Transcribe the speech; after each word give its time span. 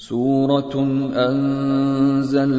سورة 0.00 0.72
أنزلناها 1.28 2.56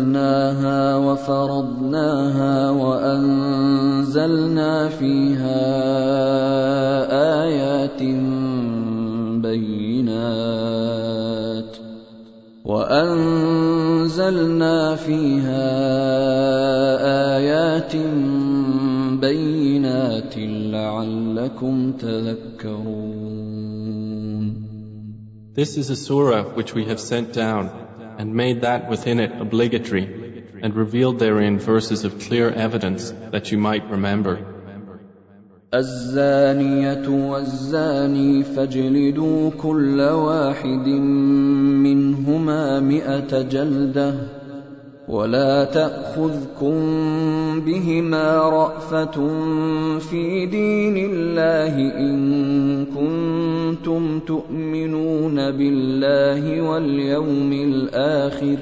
وفرضناها 0.98 2.70
وأنزلنا 2.70 4.10
فيها 4.90 5.62
آيات 7.44 8.04
بينات 9.42 10.52
وأنزلنا 12.66 14.36
فيها 14.96 15.70
آيات 17.38 17.96
بينات 19.22 20.34
لعلكم 20.38 21.92
تذكرون 21.92 23.21
This 25.55 25.77
is 25.77 25.91
a 25.91 25.97
surah 25.97 26.43
which 26.55 26.75
we 26.75 26.85
have 26.85 27.01
sent 27.01 27.33
down 27.33 27.71
and 28.19 28.35
made 28.35 28.61
that 28.63 28.89
within 28.89 29.21
it 29.21 29.41
obligatory 29.41 30.05
and 30.63 30.75
revealed 30.75 31.19
therein 31.19 31.59
verses 31.59 32.05
of 32.05 32.19
clear 32.19 32.51
evidence 32.51 33.11
that 33.33 33.51
you 33.53 33.59
might 33.59 33.91
remember. 33.91 34.39
الزانية 35.75 37.09
والزاني 37.09 38.45
فاجلدوا 38.45 39.51
كل 39.51 40.01
واحد 40.01 40.89
منهما 41.83 42.81
مئة 42.81 43.43
جلدة 43.43 44.15
ولا 45.08 45.64
تأخذكم 45.64 46.76
بهما 47.66 48.38
رأفة 48.38 49.28
في 50.00 50.46
دين 50.46 50.98
الله 50.98 51.98
إن 51.98 52.86
كنتم 52.86 54.20
تؤمنون 54.20 55.36
بالله 55.36 56.62
واليوم 56.62 57.54
الآخر 57.54 58.58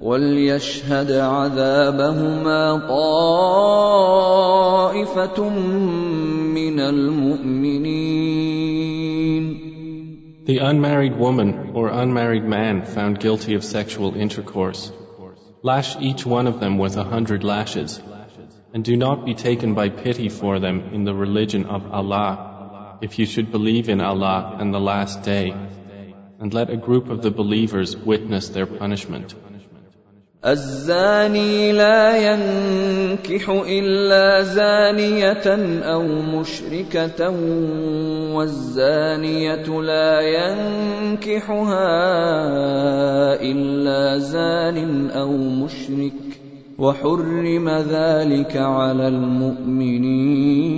وليشهد 0.00 1.12
عذابهما 1.12 2.78
طائفة 2.88 4.28
من 6.54 6.80
المؤمنين 6.80 8.38
The 10.46 10.58
unmarried 10.60 11.18
woman 11.18 11.72
or 11.74 11.88
unmarried 11.88 12.44
man 12.44 12.82
found 12.86 13.20
guilty 13.20 13.52
of 13.52 13.62
sexual 13.62 14.14
intercourse. 14.14 14.90
Lash 15.62 15.96
each 16.00 16.24
one 16.24 16.46
of 16.46 16.60
them 16.60 16.78
with 16.78 16.96
a 16.96 17.02
hundred 17.04 17.42
lashes, 17.42 18.00
and 18.72 18.84
do 18.84 18.96
not 18.96 19.24
be 19.24 19.34
taken 19.34 19.74
by 19.74 19.88
pity 19.88 20.28
for 20.28 20.60
them 20.60 20.90
in 20.92 21.04
the 21.04 21.14
religion 21.14 21.66
of 21.66 21.90
Allah, 21.90 22.98
if 23.00 23.18
you 23.18 23.26
should 23.26 23.50
believe 23.50 23.88
in 23.88 24.00
Allah 24.00 24.56
and 24.60 24.72
the 24.72 24.80
last 24.80 25.22
day, 25.22 25.52
and 26.38 26.54
let 26.54 26.70
a 26.70 26.76
group 26.76 27.10
of 27.10 27.22
the 27.22 27.32
believers 27.32 27.96
witness 27.96 28.50
their 28.50 28.66
punishment. 28.66 29.34
الزاني 30.46 31.72
لا 31.72 32.16
ينكح 32.16 33.50
إلا 33.50 34.42
زانية 34.42 35.82
أو 35.82 36.02
مشركة 36.02 37.30
والزانية 38.34 39.80
لا 39.80 40.20
ينكحها 40.20 41.80
إلا 43.42 44.18
زان 44.18 45.10
أو 45.10 45.36
مشرك. 45.36 46.12
وحرم 46.78 47.68
ذلك 47.68 48.56
على 48.56 49.08
المؤمنين. 49.08 50.68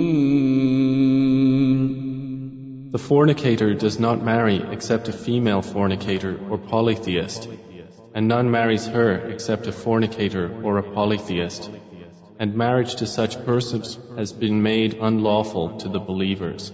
The 2.91 2.97
fornicator 2.97 3.73
does 3.75 3.99
not 3.99 4.23
marry 4.23 4.61
except 4.71 5.07
a 5.07 5.13
female 5.13 5.61
fornicator 5.61 6.39
or 6.49 6.57
polytheist, 6.57 7.47
and 8.14 8.28
none 8.28 8.50
marries 8.50 8.86
her 8.86 9.28
except 9.28 9.66
a 9.66 9.72
fornicator 9.72 10.62
or 10.64 10.78
a 10.78 10.82
polytheist. 10.82 11.70
And 12.38 12.54
marriage 12.54 12.96
to 12.96 13.06
such 13.06 13.44
persons 13.44 13.98
has 14.16 14.32
been 14.32 14.62
made 14.62 14.94
unlawful 14.94 15.78
to 15.78 15.88
the 15.88 16.00
believers. 16.00 16.72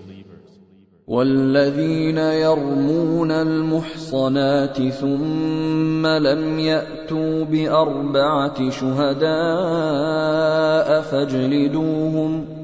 والذين 1.07 2.19
يرمون 2.19 3.31
المحصنات 3.31 4.83
ثم 4.89 6.07
لم 6.07 6.59
يأتوا 6.59 7.45
بأربعة 7.45 8.71
شهداء 8.71 9.33
فاجلدوهم 11.03 12.56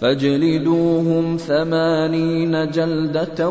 فاجلدوهم 0.00 1.36
ثمانين 1.36 2.70
جلدة 2.70 3.48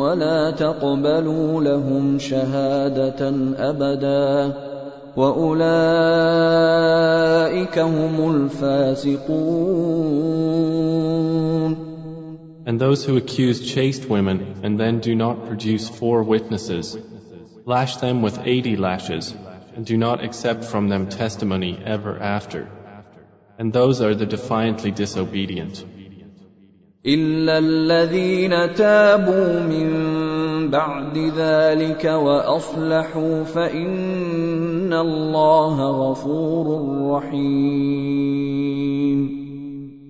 ولا 0.00 0.50
تقبلوا 0.50 1.62
لهم 1.62 2.18
شهادة 2.18 3.34
أبدا 3.58 4.54
وأولئك 5.16 6.18
هم 7.78 8.34
الفاسقون 8.34 9.72
And 12.64 12.80
those 12.80 13.04
who 13.04 13.16
accuse 13.16 13.60
chaste 13.74 14.08
women 14.08 14.60
and 14.62 14.78
then 14.78 15.00
do 15.00 15.16
not 15.16 15.46
produce 15.46 15.88
four 15.88 16.22
witnesses, 16.22 16.96
lash 17.66 17.96
them 17.96 18.22
with 18.22 18.38
eighty 18.44 18.76
lashes, 18.76 19.34
and 19.74 19.84
do 19.84 19.96
not 19.96 20.22
accept 20.22 20.64
from 20.64 20.88
them 20.88 21.08
testimony 21.08 21.76
ever 21.84 22.16
after. 22.18 22.68
And 23.58 23.72
those 23.72 24.00
are 24.00 24.14
the 24.14 24.26
defiantly 24.26 24.90
disobedient. 24.90 25.84
إلا 27.06 27.58
الذين 27.58 28.74
تابوا 28.74 29.60
من 29.66 30.70
بعد 30.70 31.18
ذلك 31.18 32.04
وأصلحوا 32.04 33.44
فإن 33.44 34.92
الله 34.92 35.90
غفور 35.90 36.66
رحيم 37.10 38.52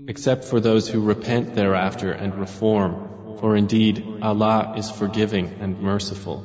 Except 0.08 0.44
for 0.44 0.60
those 0.60 0.88
who 0.88 1.00
repent 1.00 1.54
thereafter 1.54 2.12
and 2.12 2.34
reform, 2.34 3.36
for 3.40 3.56
indeed 3.56 4.04
Allah 4.20 4.74
is 4.76 4.90
forgiving 4.90 5.46
and 5.60 5.80
merciful. 5.80 6.44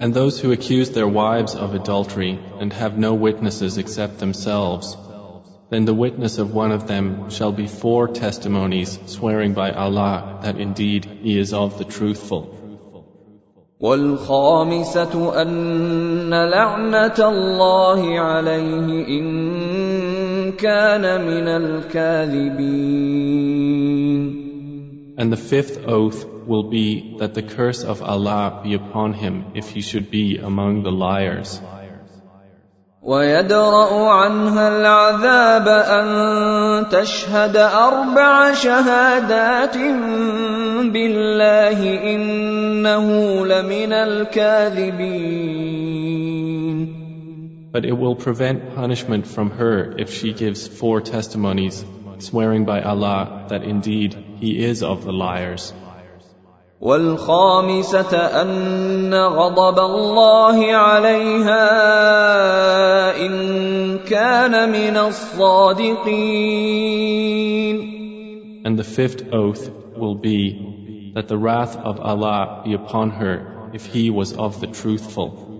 And 0.00 0.12
those 0.12 0.38
who 0.38 0.52
accuse 0.52 0.90
their 0.90 1.08
wives 1.08 1.54
of 1.54 1.74
adultery 1.74 2.38
and 2.60 2.72
have 2.72 2.98
no 2.98 3.14
witnesses 3.14 3.78
except 3.78 4.18
themselves, 4.18 4.96
then 5.70 5.84
the 5.84 5.94
witness 5.94 6.38
of 6.38 6.54
one 6.54 6.70
of 6.70 6.86
them 6.86 7.30
shall 7.30 7.52
be 7.52 7.66
four 7.66 8.08
testimonies 8.08 8.98
swearing 9.06 9.54
by 9.54 9.70
Allah 9.70 10.40
that 10.42 10.60
indeed 10.60 11.04
he 11.22 11.38
is 11.38 11.52
of 11.52 11.78
the 11.78 11.84
truthful. 11.84 12.52
والخامسة 13.80 15.42
أن 15.42 16.30
لعنة 16.30 17.18
الله 17.18 18.20
عليه 18.20 19.06
إن 19.08 20.52
كان 20.52 21.26
من 21.26 21.48
الكاذبين 21.48 22.76
And 25.18 25.32
the 25.32 25.36
fifth 25.36 25.84
oath 25.86 26.24
will 26.40 26.70
be 26.70 27.16
that 27.18 27.34
the 27.34 27.42
curse 27.42 27.82
of 27.84 28.02
Allah 28.02 28.60
be 28.62 28.74
upon 28.74 29.12
him 29.12 29.52
if 29.54 29.70
he 29.70 29.80
should 29.80 30.10
be 30.10 30.38
among 30.38 30.82
the 30.82 30.92
liars. 30.92 31.60
ويدرأ 33.06 34.08
عنها 34.08 34.68
العذاب 34.68 35.68
أن 35.68 36.06
تشهد 36.88 37.56
أربع 37.56 38.52
شهادات 38.54 39.76
بالله 40.92 41.80
إنه 42.14 43.06
لمن 43.46 43.92
الكاذبين 43.92 45.46
But 47.72 47.84
it 47.84 47.92
will 47.92 48.16
prevent 48.16 48.74
punishment 48.74 49.26
from 49.26 49.50
her 49.50 49.94
if 49.98 50.12
she 50.12 50.32
gives 50.32 50.66
four 50.66 51.00
testimonies, 51.02 51.84
swearing 52.18 52.64
by 52.64 52.80
Allah 52.80 53.46
that 53.50 53.62
indeed 53.62 54.16
he 54.40 54.64
is 54.64 54.82
of 54.82 55.04
the 55.04 55.12
liars. 55.12 55.74
والخامسة 56.81 58.17
أن 58.41 59.13
غضب 59.13 59.79
الله 59.79 60.75
عليها 60.75 61.65
إن 63.25 63.97
كان 63.99 64.71
من 64.71 64.97
الصادقين 64.97 66.61
And 68.63 68.77
the 68.77 68.83
fifth 68.83 69.33
oath 69.33 69.69
will 69.95 70.15
be 70.15 71.11
that 71.15 71.27
the 71.27 71.37
wrath 71.37 71.75
of 71.77 71.99
Allah 71.99 72.61
be 72.65 72.73
upon 72.73 73.11
her 73.11 73.69
if 73.73 73.85
he 73.85 74.09
was 74.09 74.33
of 74.33 74.59
the 74.59 74.67
truthful. 74.67 75.50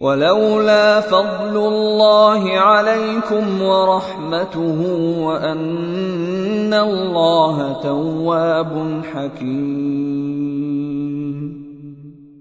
ولولا 0.00 1.00
فضل 1.00 1.56
الله 1.56 2.58
عليكم 2.58 3.62
ورحمته 3.62 4.80
وان 5.26 6.74
الله 6.74 7.82
تواب 7.82 9.02
حكيم 9.12 10.34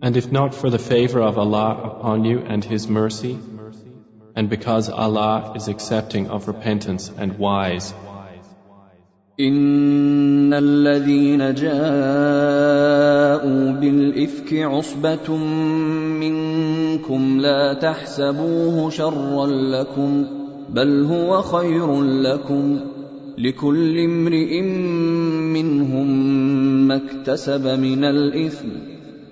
And 0.01 0.17
if 0.17 0.31
not 0.31 0.53
for 0.53 0.69
the 0.69 0.79
favor 0.79 1.21
of 1.21 1.37
Allah 1.37 1.79
upon 1.91 2.25
you 2.25 2.39
and 2.39 2.61
His 2.61 2.89
mercy, 2.89 3.39
and 4.35 4.49
because 4.49 4.89
Allah 4.89 5.53
is 5.55 5.69
accepting 5.69 6.27
of 6.29 6.49
repentance 6.49 7.09
and 7.17 7.37
wise, 7.37 7.93
ان 9.40 10.54
الذين 10.54 11.54
جاءوا 11.54 11.80
بالافك 13.70 14.54
عصبه 14.54 15.36
منكم 16.20 17.40
لا 17.40 17.74
تحسبوه 17.74 18.90
شرا 18.90 19.46
لكم 19.46 20.24
بل 20.74 21.04
هو 21.04 21.42
خير 21.42 22.02
لكم 22.02 22.80
لكل 23.38 23.98
امرئ 23.98 24.62
منهم 25.52 26.08
ما 26.88 26.96
اكتسب 26.96 27.66
من 27.66 28.04
الاثم 28.04 28.68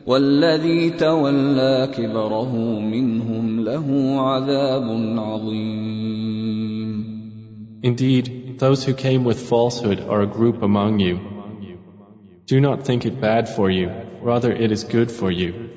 والذي 0.06 0.90
تولى 0.90 1.88
كبره 1.96 2.80
منهم 2.80 3.60
له 3.60 4.16
عذاب 4.20 5.16
عظيم 5.18 6.06
Indeed, 7.84 8.45
those 8.58 8.84
who 8.84 8.94
came 8.94 9.24
with 9.24 9.48
falsehood 9.48 10.00
are 10.00 10.22
a 10.22 10.26
group 10.26 10.62
among 10.62 11.00
you. 11.00 11.20
Do 12.46 12.60
not 12.60 12.84
think 12.84 13.04
it 13.04 13.20
bad 13.20 13.48
for 13.48 13.70
you, 13.70 13.90
rather 14.20 14.52
it 14.52 14.70
is 14.70 14.84
good 14.84 15.10
for 15.10 15.30
you. 15.30 15.70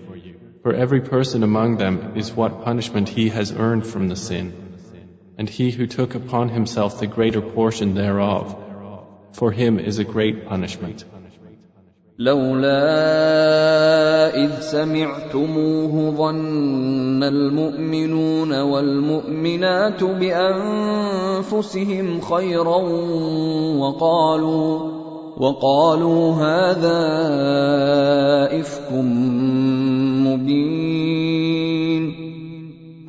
For 0.61 0.73
every 0.73 1.01
person 1.01 1.43
among 1.43 1.77
them 1.77 2.13
is 2.15 2.33
what 2.33 2.63
punishment 2.63 3.09
he 3.09 3.29
has 3.29 3.51
earned 3.51 3.87
from 3.87 4.07
the 4.07 4.15
sin. 4.15 4.77
And 5.37 5.49
he 5.49 5.71
who 5.71 5.87
took 5.87 6.15
upon 6.15 6.49
himself 6.49 6.99
the 6.99 7.07
greater 7.07 7.41
portion 7.41 7.93
thereof, 7.93 8.55
for 9.33 9.51
him 9.51 9.79
is 9.79 9.99
a 9.99 10.03
great 10.03 10.45
punishment. 10.45 11.05
لولا 12.19 12.75
إذ 14.35 14.59
سمعتموه 14.59 16.11
ظن 16.11 17.23
المؤمنون 17.23 18.61
والمؤمنات 18.61 20.03
بأنفسهم 20.03 21.41
خيرا 22.21 22.77
وقالوا 23.77 24.79
وقالوا 25.37 26.33
هذا 26.33 26.99
إفك 28.59 28.91
مبين 30.27 30.99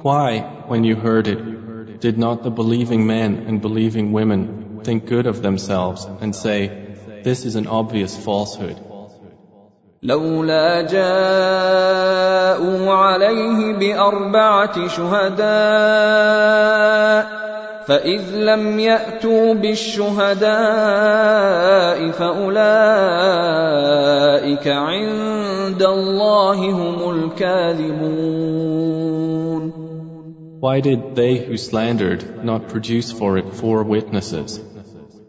Why, 0.02 0.38
when 0.68 0.84
you 0.84 0.94
heard 0.94 1.26
it, 1.26 2.00
did 2.00 2.16
not 2.16 2.44
the 2.44 2.50
believing 2.50 3.06
men 3.06 3.44
and 3.48 3.60
believing 3.60 4.12
women 4.12 4.80
think 4.84 5.06
good 5.06 5.26
of 5.26 5.42
themselves 5.42 6.06
and 6.20 6.34
say, 6.34 6.70
This 7.24 7.44
is 7.44 7.56
an 7.56 7.66
obvious 7.66 8.16
falsehood? 8.16 8.89
لولا 10.02 10.82
جاءوا 10.82 12.12
عليه 12.92 13.72
باربعه 13.72 14.88
شهداء 14.88 15.40
فاذ 17.86 18.34
لم 18.34 18.80
ياتوا 18.80 19.54
بالشهداء 19.54 20.50
فاولئك 22.10 22.58
عند 24.68 25.82
الله 25.82 26.70
هم 26.70 27.10
الكاذبون 27.10 28.40
Why 30.60 30.80
did 30.80 31.14
they 31.14 31.38
who 31.38 31.56
slandered 31.56 32.44
not 32.44 32.68
produce 32.68 33.12
for 33.12 33.38
it 33.38 33.54
four 33.54 33.82
witnesses? 33.82 34.60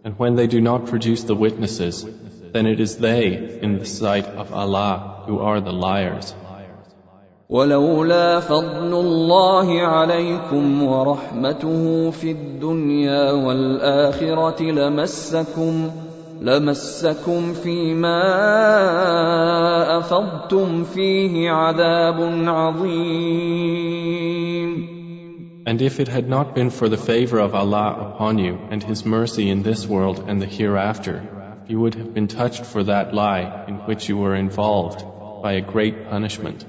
And 0.03 0.13
when 0.17 0.35
they 0.35 0.47
do 0.47 0.59
not 0.61 0.87
produce 0.87 1.23
the 1.23 1.35
witnesses, 1.35 2.05
then 2.52 2.66
it 2.66 2.80
is 2.80 2.96
they 2.96 3.58
in 3.60 3.78
the 3.78 3.84
sight 3.84 4.26
of 4.26 4.52
Allah 4.52 5.24
who 5.26 5.38
are 5.40 5.60
the 5.60 5.72
liars. 5.72 6.34
ولولا 7.48 8.40
فضل 8.40 8.94
الله 9.00 9.82
عليكم 9.82 10.82
ورحمته 10.82 12.10
في 12.10 12.30
الدنيا 12.30 13.32
والآخرة 13.32 14.62
لمسكم 14.62 15.90
لمسكم 16.40 17.52
فيما 17.52 18.22
أفضتم 19.98 20.84
فيه 20.84 21.50
عذاب 21.50 22.48
عظيم 22.48 23.96
And 25.68 25.82
if 25.82 25.98
it 25.98 26.06
had 26.06 26.28
not 26.28 26.54
been 26.54 26.70
for 26.70 26.88
the 26.88 26.96
favor 26.96 27.40
of 27.40 27.54
Allah 27.54 28.12
upon 28.14 28.38
you 28.38 28.56
and 28.70 28.82
His 28.82 29.04
mercy 29.04 29.50
in 29.50 29.64
this 29.64 29.84
world 29.86 30.24
and 30.28 30.40
the 30.40 30.46
hereafter, 30.46 31.22
you 31.70 31.80
would 31.80 31.94
have 31.94 32.14
been 32.14 32.28
touched 32.28 32.64
for 32.64 32.84
that 32.84 33.14
lie 33.14 33.64
in 33.68 33.76
which 33.88 34.08
you 34.08 34.16
were 34.16 34.34
involved 34.34 35.04
by 35.42 35.52
a 35.52 35.60
great 35.60 36.08
punishment. 36.10 36.64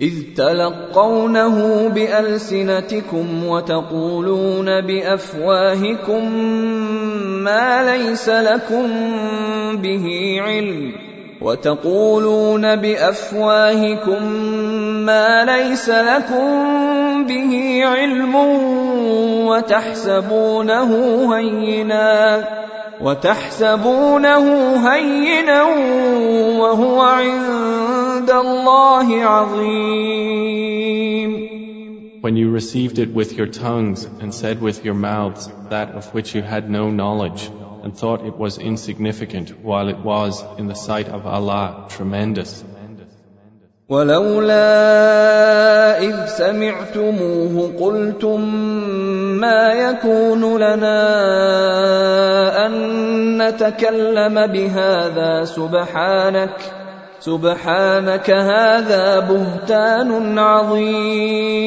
إذ 0.00 0.34
تلقونه 0.36 1.88
بألسنتكم 1.88 3.44
وتقولون 3.46 4.80
بأفواهكم 4.80 6.32
ما 7.44 7.96
ليس 7.96 8.28
لكم 8.28 8.86
به 9.76 10.36
علم 10.40 10.92
وتقولون 11.42 12.76
بأفواهكم 12.76 14.32
ما 15.06 15.44
ليس 15.44 15.88
لكم 15.88 16.46
به 17.26 17.80
علم 17.84 18.34
وتحسبونه 19.46 20.90
هينا 21.36 22.44
وتحسبونه 23.00 24.46
هينا 24.88 25.62
وهو 26.60 27.00
عند 27.00 28.30
الله 28.30 29.24
عظيم 29.24 30.64
When 32.24 32.36
you 32.36 32.50
received 32.50 32.98
it 32.98 33.12
with 33.12 33.34
your 33.34 33.46
tongues 33.46 34.04
and 34.20 34.32
said 34.32 34.62
with 34.62 34.82
your 34.82 34.94
mouths 34.94 35.50
that 35.68 35.90
of 35.90 36.14
which 36.14 36.34
you 36.34 36.40
had 36.40 36.70
no 36.70 36.90
knowledge 36.90 37.50
and 37.82 37.94
thought 37.94 38.24
it 38.24 38.36
was 38.38 38.56
insignificant 38.56 39.50
while 39.60 39.88
it 39.90 39.98
was 39.98 40.42
in 40.56 40.66
the 40.66 40.74
sight 40.74 41.08
of 41.08 41.26
Allah 41.26 41.86
tremendous. 41.90 42.64
ولولا 43.88 44.64
إذ 46.00 46.26
سمعتموه 46.26 47.72
قلتم 47.80 48.40
ما 49.40 49.72
يكون 49.72 50.56
لنا 50.56 51.00
أن 52.66 52.72
نتكلم 53.42 54.46
بهذا 54.46 55.44
سبحانك 55.44 56.56
سبحانك 57.20 58.30
هذا 58.30 59.20
بهتان 59.20 60.38
عظيم 60.38 61.64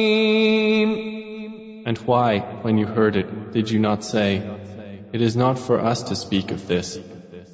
And 1.86 1.98
why, 1.98 2.40
when 2.62 2.76
you 2.76 2.86
heard 2.86 3.16
it, 3.16 3.52
did 3.52 3.70
you 3.70 3.78
not 3.78 4.04
say, 4.04 4.42
It 5.10 5.22
is 5.22 5.36
not 5.36 5.58
for 5.58 5.80
us 5.80 6.02
to 6.10 6.14
speak 6.14 6.50
of 6.50 6.68
this. 6.68 6.98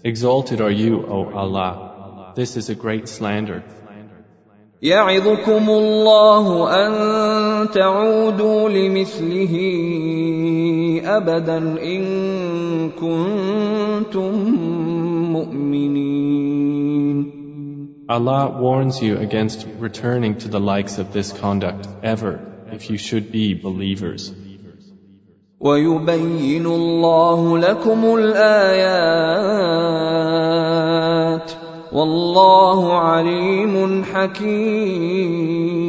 Exalted 0.02 0.60
are 0.60 0.72
you, 0.72 1.06
O 1.06 1.32
Allah. 1.32 2.32
This 2.34 2.56
is 2.56 2.68
a 2.68 2.74
great 2.74 3.08
slander. 3.08 3.62
يعظكم 4.82 5.70
الله 5.70 6.46
أن 6.86 6.92
تعودوا 7.65 8.69
لمثله 8.69 9.53
أبدا 11.05 11.57
إن 11.83 12.03
كنتم 12.89 14.33
مؤمنين 15.31 16.19
Allah 18.09 18.49
warns 18.59 19.03
you 19.03 19.17
against 19.17 19.67
returning 19.77 20.37
to 20.39 20.47
the 20.47 20.59
likes 20.59 20.97
of 20.97 21.13
this 21.13 21.31
conduct 21.31 21.87
ever 22.01 22.39
if 22.71 22.89
you 22.89 22.97
should 22.97 23.31
be 23.31 23.53
believers. 23.53 24.33
ويبين 25.59 26.65
الله 26.65 27.57
لكم 27.57 28.15
الآيات 28.15 29.19
والله 31.93 32.93
عليم 32.93 34.03
حكيم 34.03 35.88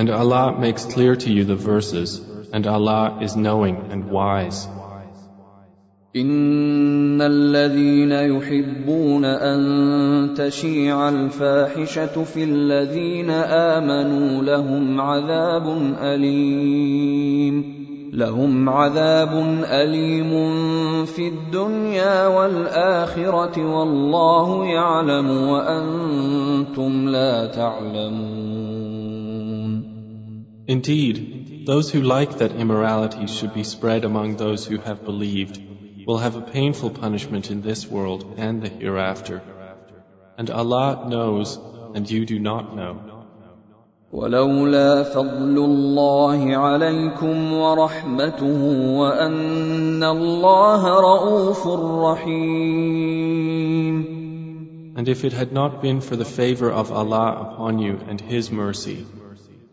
And 0.00 0.08
Allah 0.08 0.58
makes 0.58 0.86
clear 0.86 1.14
to 1.14 1.30
you 1.30 1.44
the 1.44 1.56
verses, 1.56 2.22
and 2.54 2.66
Allah 2.66 3.18
is 3.20 3.36
knowing 3.36 3.76
and 3.90 4.10
wise. 4.10 4.66
ان 6.16 7.22
الذين 7.22 8.12
يحبون 8.12 9.24
ان 9.24 10.34
تشيع 10.34 11.08
الفاحشه 11.08 12.24
في 12.24 12.44
الذين 12.44 13.30
امنوا 13.30 14.42
لهم 14.42 15.00
عذاب 15.00 15.66
اليم 16.02 17.64
لهم 18.12 18.68
عذاب 18.68 19.62
اليم 19.64 20.32
في 21.04 21.28
الدنيا 21.28 22.26
والاخره 22.26 23.76
والله 23.76 24.64
يعلم 24.66 25.30
وأنتم 25.30 27.08
لا 27.08 27.46
تعلمون 27.46 28.49
Indeed, 30.69 31.65
those 31.67 31.91
who 31.91 32.01
like 32.01 32.37
that 32.39 32.51
immorality 32.51 33.27
should 33.27 33.53
be 33.53 33.63
spread 33.63 34.03
among 34.03 34.37
those 34.37 34.65
who 34.65 34.77
have 34.77 35.05
believed 35.05 35.61
will 36.07 36.17
have 36.17 36.35
a 36.35 36.41
painful 36.41 36.89
punishment 36.89 37.51
in 37.51 37.61
this 37.61 37.87
world 37.87 38.35
and 38.37 38.61
the 38.61 38.69
hereafter. 38.69 39.41
And 40.37 40.49
Allah 40.49 41.07
knows, 41.07 41.59
and 41.95 42.09
you 42.09 42.25
do 42.25 42.39
not 42.39 42.75
know. 42.75 43.15
ولولا 44.13 45.03
فضل 45.03 45.57
الله 45.57 46.55
عليكم 46.55 47.53
ورحمته 47.53 48.61
وأن 48.97 50.03
الله 50.03 50.99
رؤوف 50.99 51.67
رحيم 52.07 53.15
And 54.97 55.09
if 55.09 55.25
it 55.25 55.33
had 55.33 55.51
not 55.51 55.81
been 55.81 55.99
for 55.99 56.15
the 56.15 56.23
favor 56.23 56.71
of 56.71 56.93
Allah 56.93 57.51
upon 57.51 57.79
you 57.79 57.99
and 58.07 58.21
His 58.21 58.49
mercy, 58.49 59.05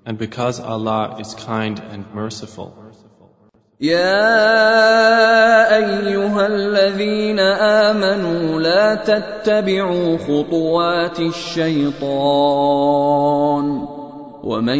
and 0.07 0.17
because 0.17 0.59
Allah 0.61 1.17
is 1.19 1.35
kind 1.35 1.81
and 1.91 2.05
merciful, 2.15 2.73
يا 3.81 5.75
أيها 5.75 6.47
الذين 6.47 7.39
آمنوا 7.39 8.61
لا 8.61 8.95
تتبعوا 8.95 10.17
خطوات 10.17 11.19
الشيطان. 11.19 11.97
ومن 14.43 14.79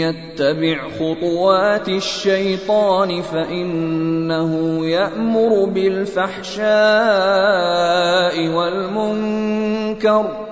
يتبع 0.00 0.88
خطوات 0.88 1.88
الشيطان 1.88 3.22
فإنه 3.22 4.86
يأمر 4.86 5.64
بالفحشاء 5.64 6.68
والمنكر. 8.48 10.51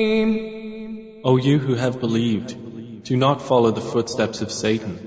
O 1.23 1.37
you 1.37 1.59
who 1.59 1.75
have 1.75 1.99
believed, 1.99 3.03
do 3.03 3.15
not 3.17 3.41
follow 3.41 3.71
the 3.71 3.81
footsteps 3.81 4.41
of 4.41 4.51
Satan. 4.51 4.97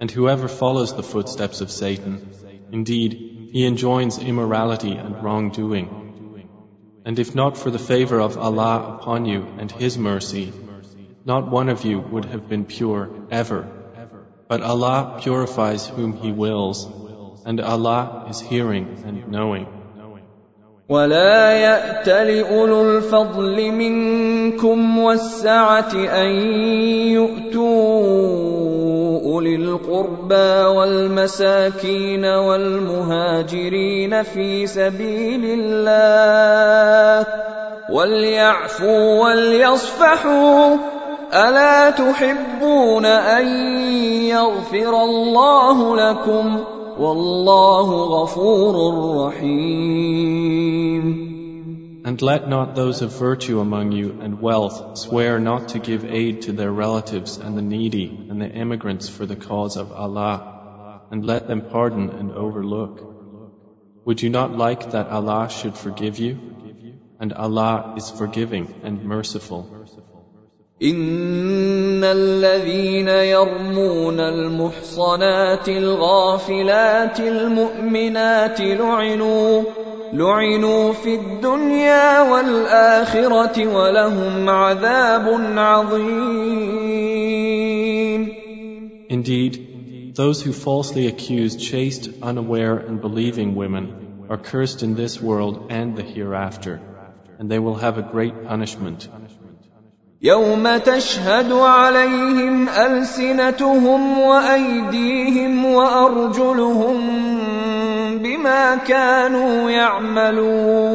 And 0.00 0.10
whoever 0.10 0.48
follows 0.48 0.94
the 0.94 1.02
footsteps 1.02 1.60
of 1.60 1.70
Satan, 1.70 2.30
indeed, 2.72 3.48
he 3.52 3.66
enjoins 3.66 4.18
immorality 4.18 4.92
and 4.92 5.22
wrongdoing. 5.22 5.88
And 7.04 7.18
if 7.18 7.34
not 7.34 7.56
for 7.56 7.70
the 7.70 7.78
favor 7.78 8.20
of 8.20 8.38
Allah 8.38 8.98
upon 8.98 9.24
you 9.24 9.46
and 9.58 9.70
His 9.72 9.98
mercy, 9.98 10.52
not 11.24 11.50
one 11.50 11.68
of 11.68 11.84
you 11.84 11.98
would 11.98 12.26
have 12.26 12.48
been 12.48 12.64
pure 12.64 13.10
ever. 13.30 13.68
But 14.48 14.62
Allah 14.62 15.18
purifies 15.20 15.86
whom 15.86 16.12
He 16.16 16.32
wills, 16.32 16.88
and 17.44 17.60
Allah 17.60 18.26
is 18.30 18.40
hearing 18.40 19.02
and 19.04 19.28
knowing. 19.28 19.66
ولا 20.90 21.52
يات 21.52 22.08
لاولو 22.08 22.82
الفضل 22.82 23.70
منكم 23.72 24.98
والسعه 24.98 25.92
ان 25.94 26.30
يؤتوا 27.14 28.00
اولي 29.24 29.54
القربى 29.54 30.76
والمساكين 30.76 32.24
والمهاجرين 32.24 33.82
في 34.22 34.66
سبيل 34.66 35.44
الله 35.44 37.26
وليعفوا 37.90 39.22
وليصفحوا 39.22 40.76
الا 41.34 41.90
تحبون 41.90 43.06
ان 43.06 43.46
يغفر 44.26 45.02
الله 45.02 45.96
لكم 45.96 46.64
And 52.04 52.20
let 52.20 52.46
not 52.46 52.74
those 52.74 53.00
of 53.00 53.18
virtue 53.18 53.60
among 53.60 53.92
you 53.92 54.20
and 54.20 54.38
wealth 54.38 54.98
swear 54.98 55.40
not 55.40 55.68
to 55.68 55.78
give 55.78 56.04
aid 56.04 56.42
to 56.42 56.52
their 56.52 56.70
relatives 56.70 57.38
and 57.38 57.56
the 57.56 57.62
needy 57.62 58.26
and 58.28 58.38
the 58.38 58.50
immigrants 58.50 59.08
for 59.08 59.24
the 59.24 59.34
cause 59.34 59.78
of 59.78 59.92
Allah, 59.92 61.00
and 61.10 61.24
let 61.24 61.48
them 61.48 61.62
pardon 61.62 62.10
and 62.10 62.32
overlook. 62.32 63.00
Would 64.04 64.20
you 64.20 64.28
not 64.28 64.54
like 64.58 64.90
that 64.90 65.08
Allah 65.08 65.48
should 65.48 65.78
forgive 65.78 66.18
you? 66.18 66.38
And 67.18 67.32
Allah 67.32 67.94
is 67.96 68.10
forgiving 68.10 68.74
and 68.82 69.04
merciful. 69.04 69.79
ان 70.83 72.03
الذين 72.03 73.07
يرمون 73.07 74.19
المحصنات 74.19 75.69
الغافلات 75.69 77.19
المؤمنات 77.19 78.61
لعنوا 78.61 79.63
لعنوا 80.13 80.93
في 80.93 81.15
الدنيا 81.15 82.21
والاخره 82.21 83.75
ولهم 83.75 84.49
عذاب 84.49 85.41
عظيم 85.57 87.05
Indeed, 89.07 90.15
those 90.15 90.41
who 90.41 90.51
falsely 90.51 91.07
accuse 91.07 91.55
chaste, 91.55 92.09
unaware, 92.21 92.77
and 92.77 92.99
believing 92.99 93.55
women 93.55 94.25
are 94.29 94.37
cursed 94.37 94.83
in 94.83 94.95
this 94.95 95.21
world 95.21 95.67
and 95.69 95.95
the 95.95 96.03
hereafter, 96.03 96.81
and 97.39 97.49
they 97.49 97.59
will 97.59 97.75
have 97.75 97.97
a 97.97 98.01
great 98.01 98.45
punishment. 98.47 99.07
يوم 100.22 100.76
تشهد 100.76 101.52
عليهم 101.52 102.68
السنتهم 102.68 104.18
وايديهم 104.18 105.64
وارجلهم 105.64 106.98
بما 108.18 108.76
كانوا 108.76 109.70
يعملون 109.70 110.90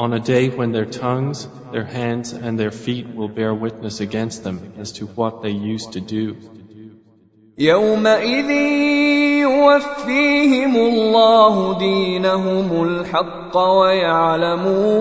On 0.00 0.12
a 0.12 0.18
day 0.18 0.48
when 0.48 0.72
their 0.72 0.84
tongues, 0.84 1.46
their 1.70 1.84
hands, 1.84 2.32
and 2.32 2.58
their 2.58 2.72
feet 2.72 3.06
will 3.14 3.28
bear 3.28 3.54
witness 3.54 4.00
against 4.00 4.42
them 4.42 4.72
as 4.76 4.90
to 4.94 5.06
what 5.06 5.42
they 5.42 5.50
used 5.50 5.92
to 5.92 6.00
do. 6.00 6.34
يومئذ 7.58 8.50
يوفيهم 9.40 10.76
الله 10.76 11.78
دينهم 11.78 12.82
الحق 12.82 13.56
ويعلمون 13.56 14.92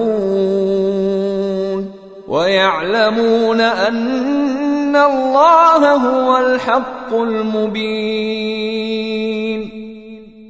ويعلمون 2.31 3.61
ان 3.61 4.95
الله 4.95 5.93
هو 5.93 6.38
الحق 6.38 7.13
المبين 7.13 8.61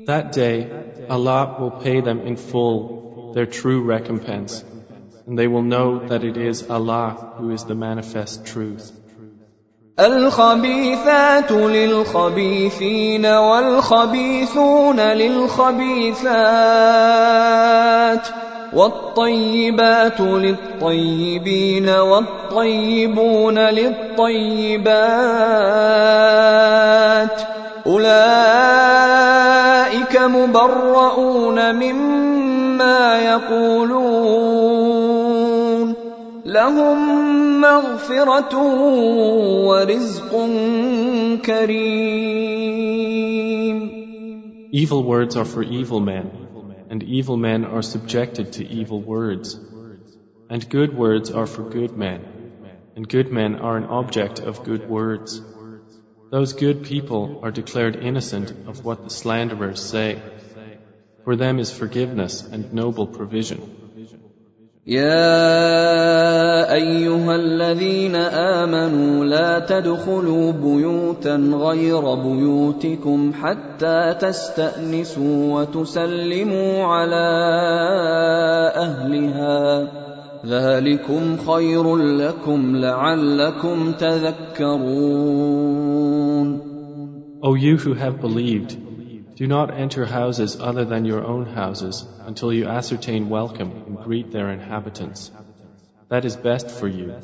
That 0.05 0.31
day, 0.31 0.67
Allah 1.09 1.55
will 1.59 1.71
pay 1.71 2.01
them 2.01 2.19
in 2.21 2.35
full 2.35 3.33
their 3.33 3.47
true 3.47 3.81
recompense, 3.81 4.63
and 5.25 5.39
they 5.39 5.47
will 5.47 5.63
know 5.63 6.07
that 6.07 6.23
it 6.23 6.37
is 6.37 6.69
Allah 6.69 7.33
who 7.37 7.51
is 7.51 7.63
the 7.63 7.75
manifest 7.75 8.45
truth. 8.45 8.91
الخبيثات 9.99 11.51
للخبيثين 11.51 13.25
والخبيثون 13.25 14.99
للخبيثات 14.99 16.21
والطيبات 18.73 20.19
للطيبين 20.19 21.89
والطيبون 21.89 23.59
للطيبات 23.59 24.91
أولئك 27.87 28.21
مبرؤون 30.17 31.75
مما 31.75 33.19
يقولون 33.19 34.61
لهم 36.45 37.21
مغفرة 37.61 38.57
ورزق 39.67 40.31
كريم. 41.45 42.71
Evil 44.73 45.03
words 45.03 45.35
are 45.35 45.45
for 45.45 45.63
evil 45.63 45.99
men, 45.99 46.31
and 46.91 47.03
evil 47.03 47.37
men 47.37 47.63
are 47.63 47.81
subjected 47.81 48.51
to 48.51 48.67
evil 48.67 49.01
words. 49.01 49.57
And 50.49 50.69
good 50.69 50.93
words 50.93 51.31
are 51.31 51.45
for 51.47 51.63
good 51.63 51.95
men, 51.95 52.25
and 52.97 53.07
good 53.07 53.31
men 53.31 53.55
are 53.55 53.77
an 53.77 53.85
object 53.85 54.41
of 54.41 54.61
good 54.61 54.85
words. 54.89 55.41
Those 56.31 56.51
good 56.51 56.83
people 56.83 57.39
are 57.41 57.51
declared 57.51 57.95
innocent 57.95 58.51
of 58.67 58.83
what 58.83 59.05
the 59.05 59.09
slanderers 59.09 59.79
say. 59.79 60.21
For 61.23 61.37
them 61.37 61.59
is 61.59 61.71
forgiveness 61.71 62.43
and 62.51 62.73
noble 62.73 63.07
provision. 63.07 63.90
يا 64.87 66.73
ايها 66.73 67.35
الذين 67.35 68.15
امنوا 68.15 69.25
لا 69.25 69.59
تدخلوا 69.59 70.51
بيوتا 70.51 71.35
غير 71.53 72.15
بيوتكم 72.15 73.33
حتى 73.33 74.13
تستانسوا 74.19 75.59
وتسلموا 75.59 76.83
على 76.83 77.29
اهلها 78.75 79.87
ذلكم 80.45 81.37
خير 81.37 81.97
لكم 81.97 82.75
لعلكم 82.75 83.91
تذكرون 83.91 85.41
O 87.43 87.55
you 87.55 87.77
who 87.77 87.93
have 87.95 88.21
believed, 88.21 88.77
do 89.40 89.46
not 89.46 89.70
enter 89.70 90.04
houses 90.04 90.56
other 90.60 90.84
than 90.84 91.04
your 91.04 91.24
own 91.24 91.46
houses 91.46 92.04
until 92.26 92.52
you 92.52 92.66
ascertain 92.66 93.28
welcome 93.28 93.70
and 93.86 93.98
greet 93.98 94.32
their 94.32 94.50
inhabitants. 94.50 95.30
That 96.08 96.24
is 96.24 96.36
best 96.36 96.70
for 96.70 96.88
you. 96.88 97.14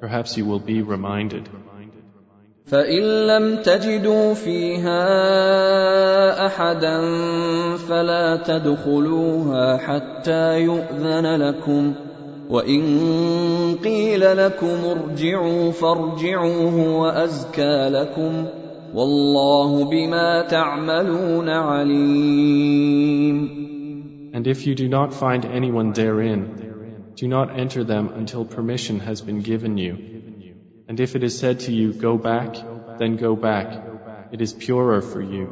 Perhaps 0.00 0.36
you 0.36 0.44
will 0.44 0.60
be 0.60 0.82
reminded. 0.82 1.48
فإن 2.66 3.26
لم 3.26 3.56
تجدوا 3.62 4.34
فيها 4.34 4.96
أحدا 6.46 7.00
فلا 7.76 8.36
تدخلوها 8.36 9.76
حتى 9.76 10.60
يؤذن 10.60 11.36
لكم 11.36 11.94
وإن 12.50 12.82
قيل 13.84 14.36
لكم 14.36 14.84
ارجعوا 14.84 15.72
فارجعوا 15.72 16.70
هو 16.70 17.06
أزكى 17.06 17.88
لكم 17.88 18.46
and 24.33 24.47
if 24.47 24.67
you 24.67 24.75
do 24.75 24.87
not 24.87 25.13
find 25.13 25.45
anyone 25.45 25.93
therein, 25.93 27.13
do 27.15 27.27
not 27.27 27.59
enter 27.59 27.83
them 27.83 28.09
until 28.09 28.45
permission 28.45 28.99
has 28.99 29.21
been 29.21 29.41
given 29.41 29.77
you. 29.77 29.97
And 30.87 30.99
if 30.99 31.15
it 31.15 31.23
is 31.23 31.37
said 31.37 31.61
to 31.61 31.71
you, 31.73 31.91
go 31.93 32.17
back, 32.17 32.55
then 32.99 33.17
go 33.17 33.35
back. 33.35 33.67
It 34.31 34.41
is 34.41 34.53
purer 34.53 35.01
for 35.01 35.21
you. 35.21 35.47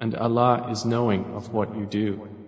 And 0.00 0.14
Allah 0.14 0.68
is 0.70 0.84
knowing 0.84 1.24
of 1.34 1.52
what 1.52 1.76
you 1.76 1.86
do. 1.86 2.39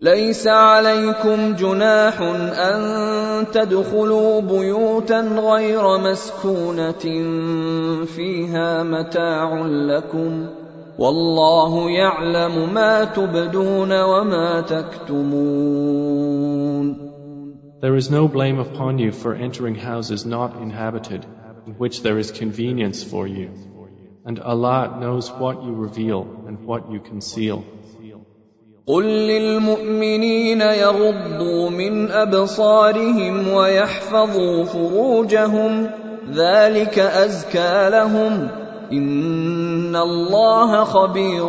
ليس 0.00 0.46
عليكم 0.46 1.54
جناح 1.54 2.20
ان 2.20 3.46
تدخلوا 3.52 4.40
بيوتا 4.40 5.20
غير 5.20 5.98
مسكونه 5.98 6.92
فيها 8.04 8.82
متاع 8.82 9.66
لكم 9.66 10.46
والله 10.98 11.90
يعلم 11.90 12.74
ما 12.74 13.04
تبدون 13.04 14.02
وما 14.02 14.60
تكتمون 14.60 16.14
There 17.80 17.96
is 17.96 18.10
no 18.10 18.28
blame 18.28 18.58
upon 18.60 18.98
you 18.98 19.12
for 19.12 19.34
entering 19.34 19.74
houses 19.74 20.24
not 20.24 20.56
inhabited, 20.56 21.26
in 21.66 21.74
which 21.74 22.02
there 22.02 22.18
is 22.18 22.30
convenience 22.30 23.02
for 23.02 23.26
you. 23.26 23.50
And 24.24 24.38
Allah 24.40 24.96
knows 25.00 25.30
what 25.30 25.62
you 25.62 25.74
reveal 25.74 26.22
and 26.46 26.64
what 26.64 26.90
you 26.90 27.00
conceal. 27.00 27.62
قل 28.88 29.04
للمؤمنين 29.04 30.60
يغضوا 30.60 31.70
من 31.70 32.10
ابصارهم 32.10 33.48
ويحفظوا 33.48 34.64
فروجهم 34.64 35.90
ذلك 36.32 36.98
ازكى 36.98 37.90
لهم 37.90 38.48
ان 38.92 39.96
الله 39.96 40.84
خبير 40.84 41.48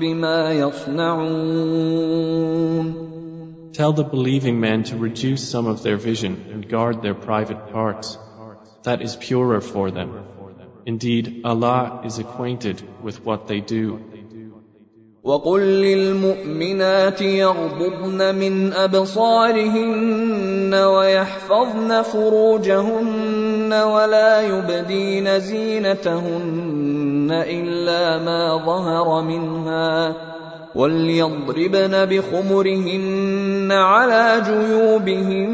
بما 0.00 0.52
يصنعون 0.52 2.18
Tell 3.72 3.92
the 3.92 4.02
believing 4.02 4.58
men 4.58 4.82
to 4.84 4.96
reduce 4.96 5.48
some 5.48 5.66
of 5.66 5.82
their 5.84 5.98
vision 5.98 6.32
and 6.52 6.68
guard 6.68 7.00
their 7.00 7.14
private 7.14 7.70
parts. 7.72 8.18
That 8.82 9.02
is 9.02 9.14
purer 9.14 9.60
for 9.60 9.92
them. 9.92 10.24
Indeed, 10.84 11.42
Allah 11.44 12.00
is 12.04 12.18
acquainted 12.18 12.82
with 13.02 13.24
what 13.24 13.46
they 13.46 13.60
do. 13.60 14.00
وقل 15.23 15.61
للمؤمنات 15.61 17.21
يغضضن 17.21 18.35
من 18.35 18.73
أبصارهن 18.73 20.73
ويحفظن 20.73 22.01
فروجهن 22.01 23.73
ولا 23.73 24.41
يبدين 24.41 25.39
زينتهن 25.39 27.27
إلا 27.31 28.17
ما 28.17 28.57
ظهر 28.65 29.21
منها 29.21 30.15
وليضربن 30.75 32.05
بخمرهن 32.05 33.69
على 33.71 34.41
جيوبهن 34.45 35.53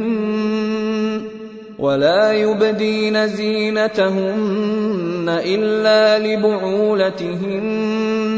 ولا 1.80 2.34
يبدين 2.34 3.28
زينتهن 3.28 5.40
إلا 5.46 6.20
لبعولتهن 6.20 7.79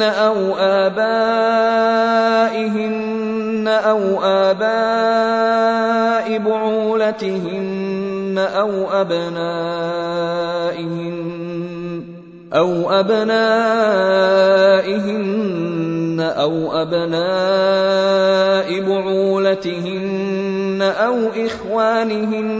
أو 0.02 0.56
آبائهن 0.58 2.02
أو 3.68 4.24
آباء 4.24 6.38
بعولتهن 6.38 8.36
أو 8.38 9.02
أبنائهن 9.02 10.22
أو 12.54 13.00
أبنائهن 13.00 13.82
أو 16.20 16.82
أبناء 16.82 18.82
بعولتهن 18.82 20.82
أو 20.82 21.18
إخوانهن 21.46 22.52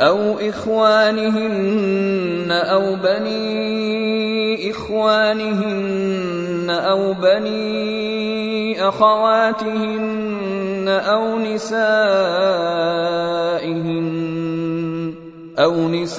أو 0.00 0.38
إخوانهن 0.48 2.52
أو 2.52 2.96
بنين 2.96 4.07
إخوانهن 4.70 6.70
أو 6.70 7.12
بني 7.12 8.88
أخواتهن 8.88 10.88
أو 10.88 11.38
نسائهن 11.38 11.98
أو 15.58 15.88
نسائهن 15.88 16.18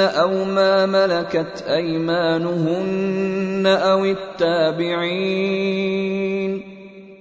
أو 0.00 0.44
ما 0.44 0.86
ملكت 0.86 1.64
أيمانهن 1.68 3.66
أو 3.66 4.04
التابعين 4.04 5.54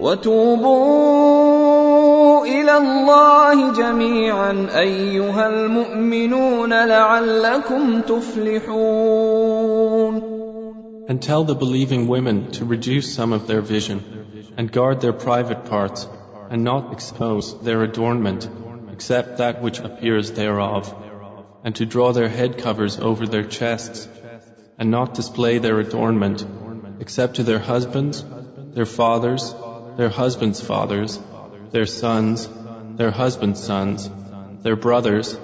وتوبوا 0.00 1.66
الى 2.46 2.76
الله 2.76 3.72
جميعا 3.72 4.66
ايها 4.78 5.48
المؤمنون 5.48 6.70
لعلكم 6.70 8.00
تفلحون 8.00 9.56
And 11.08 11.22
tell 11.22 11.44
the 11.44 11.54
believing 11.54 12.08
women 12.08 12.50
to 12.52 12.64
reduce 12.64 13.14
some 13.14 13.32
of 13.32 13.46
their 13.46 13.60
vision 13.60 14.02
and 14.56 14.72
guard 14.72 15.00
their 15.00 15.12
private 15.12 15.64
parts 15.66 16.08
and 16.50 16.64
not 16.64 16.92
expose 16.92 17.60
their 17.62 17.82
adornment 17.82 18.48
except 18.92 19.38
that 19.38 19.62
which 19.62 19.78
appears 19.78 20.32
thereof 20.32 20.94
and 21.64 21.74
to 21.76 21.86
draw 21.86 22.12
their 22.12 22.28
head 22.28 22.58
covers 22.58 22.98
over 22.98 23.26
their 23.26 23.44
chests 23.44 24.08
and 24.78 24.90
not 24.90 25.14
display 25.14 25.58
their 25.58 25.78
adornment 25.80 26.44
except 27.00 27.36
to 27.36 27.42
their 27.42 27.58
husbands, 27.58 28.24
their 28.74 28.86
fathers, 28.86 29.54
their 29.97 30.09
husbands' 30.09 30.61
fathers, 30.61 31.19
their 31.71 31.85
sons, 31.85 32.49
their 32.95 33.11
husbands' 33.11 33.63
sons, 33.63 34.09
their 34.63 34.75
brothers, 34.75 35.37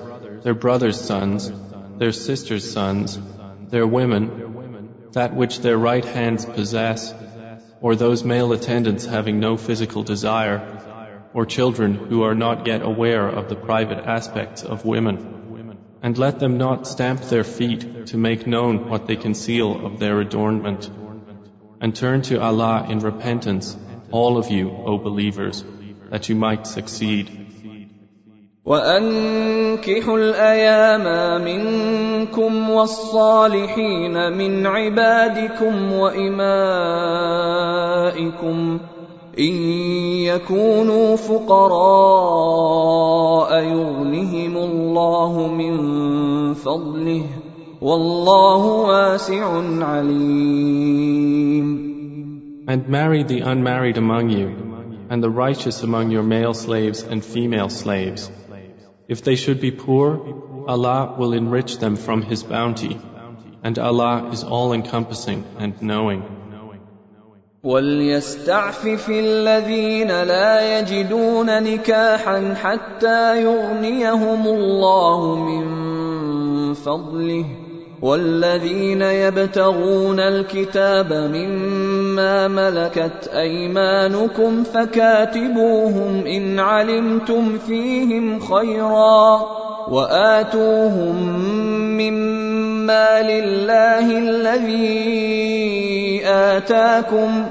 their 0.43 0.53
brothers' 0.53 0.99
sons, 0.99 1.51
their 1.97 2.11
sisters' 2.11 2.71
sons, 2.71 3.19
their 3.69 3.87
women, 3.87 5.09
that 5.13 5.35
which 5.35 5.59
their 5.59 5.77
right 5.77 6.05
hands 6.05 6.45
possess, 6.45 7.13
or 7.81 7.95
those 7.95 8.23
male 8.23 8.51
attendants 8.53 9.05
having 9.05 9.39
no 9.39 9.57
physical 9.57 10.03
desire, 10.03 10.59
or 11.33 11.45
children 11.45 11.93
who 11.93 12.23
are 12.23 12.35
not 12.35 12.67
yet 12.67 12.81
aware 12.81 13.27
of 13.27 13.49
the 13.49 13.55
private 13.55 14.05
aspects 14.05 14.63
of 14.63 14.85
women. 14.85 15.77
And 16.01 16.17
let 16.17 16.39
them 16.39 16.57
not 16.57 16.87
stamp 16.87 17.21
their 17.21 17.43
feet 17.43 18.07
to 18.07 18.17
make 18.17 18.47
known 18.47 18.87
what 18.89 19.07
they 19.07 19.15
conceal 19.15 19.85
of 19.85 19.99
their 19.99 20.19
adornment. 20.21 20.89
And 21.81 21.95
turn 21.95 22.21
to 22.23 22.41
Allah 22.41 22.87
in 22.89 22.99
repentance, 22.99 23.75
all 24.11 24.37
of 24.37 24.51
you, 24.51 24.69
O 24.69 24.97
believers, 24.97 25.63
that 26.11 26.29
you 26.29 26.35
might 26.35 26.67
succeed. 26.67 27.47
وأنكحوا 28.67 30.17
الأيام 30.17 31.41
منكم 31.41 32.69
والصالحين 32.69 34.37
من 34.37 34.65
عبادكم 34.65 35.93
وإمائكم 35.93 36.39
إن 39.39 39.53
يكونوا 40.27 41.15
فقراء 41.15 41.63
يغنهم 43.63 44.57
الله 44.57 45.47
من 45.47 45.73
فضله 46.53 47.23
والله 47.81 48.65
واسع 48.65 49.61
عليم 49.85 51.86
And 52.66 52.88
marry 52.88 53.22
the 53.24 53.40
unmarried 53.40 53.96
among 53.98 54.30
you, 54.30 54.48
and 55.10 55.22
the 55.22 55.30
righteous 55.30 55.82
among 55.82 56.10
your 56.10 56.22
male 56.22 56.54
slaves 56.54 57.02
and 57.02 57.24
female 57.24 57.68
slaves. 57.68 58.30
If 59.08 59.22
they 59.22 59.34
should 59.36 59.60
be 59.60 59.72
poor, 59.72 60.64
Allah 60.68 61.16
will 61.18 61.32
enrich 61.32 61.78
them 61.78 61.96
from 61.96 62.22
His 62.22 62.44
bounty, 62.44 63.00
and 63.64 63.78
Allah 63.78 64.30
is 64.32 64.44
all 64.44 64.72
encompassing 64.72 65.44
and 65.58 65.82
knowing. 65.82 66.22
وليستعفف 67.64 69.08
الذين 69.10 70.22
لا 70.22 70.78
يجدون 70.78 71.62
نكاحا 71.62 72.54
حتى 72.54 73.42
يغنيهم 73.42 74.46
الله 74.46 75.36
من 75.36 76.74
فضله 76.74 77.44
والذين 78.02 79.02
يبتغون 79.02 80.20
الكتاب 80.20 81.12
مما 81.12 81.95
ملكت 82.47 83.29
أيمانكم 83.33 84.63
فكاتبوهم 84.63 86.27
إن 86.27 86.59
علمتم 86.59 87.57
فيهم 87.57 88.39
خيرا 88.39 89.41
وآتوهم 89.89 91.15
مما 91.97 93.21
لله 93.21 94.17
الذي 94.17 95.27
آتاكم 96.25 97.45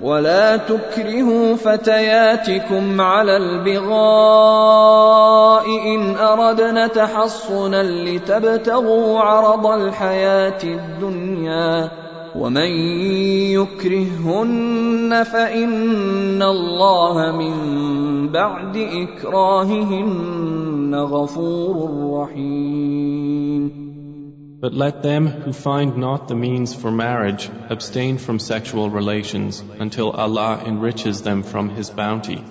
ولا 0.00 0.56
تكرهوا 0.56 1.56
فتياتكم 1.56 3.00
على 3.00 3.36
البغاء 3.36 4.84
إن 5.66 6.16
أردنا 6.16 6.86
تحصنا 6.86 7.82
لتبتغوا 7.82 9.20
عرض 9.20 9.66
الحياة 9.66 10.64
الدنيا 10.64 12.03
ومن 12.35 12.71
يكرههن 13.57 15.23
فان 15.23 16.41
الله 16.41 17.31
من 17.31 17.53
بعد 18.29 18.77
اكراههن 18.77 20.95
غفور 20.95 21.75
رحيم 22.21 23.89
But 24.61 24.73
let 24.73 25.01
them 25.01 25.27
who 25.27 25.53
find 25.53 25.95
not 25.95 26.27
the 26.27 26.35
means 26.35 26.75
for 26.75 26.91
marriage 26.91 27.49
abstain 27.69 28.17
from 28.17 28.39
sexual 28.39 28.89
relations 28.89 29.63
until 29.79 30.11
Allah 30.11 30.61
enriches 30.65 31.21
them 31.21 31.43
from 31.43 31.69
His 31.69 31.89
bounty. 31.89 32.43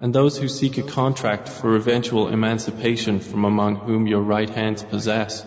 And 0.00 0.14
those 0.14 0.38
who 0.38 0.46
seek 0.46 0.78
a 0.78 0.82
contract 0.82 1.48
for 1.48 1.74
eventual 1.74 2.28
emancipation 2.28 3.18
from 3.18 3.44
among 3.44 3.74
whom 3.74 4.06
your 4.06 4.20
right 4.20 4.48
hands 4.48 4.84
possess, 4.84 5.44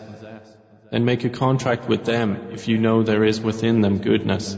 then 0.95 1.05
make 1.05 1.25
a 1.25 1.29
contract 1.29 1.89
with 1.89 2.05
them 2.05 2.51
if 2.53 2.69
you 2.69 2.79
know 2.79 3.03
there 3.03 3.25
is 3.25 3.41
within 3.41 3.81
them 3.81 3.99
goodness, 3.99 4.55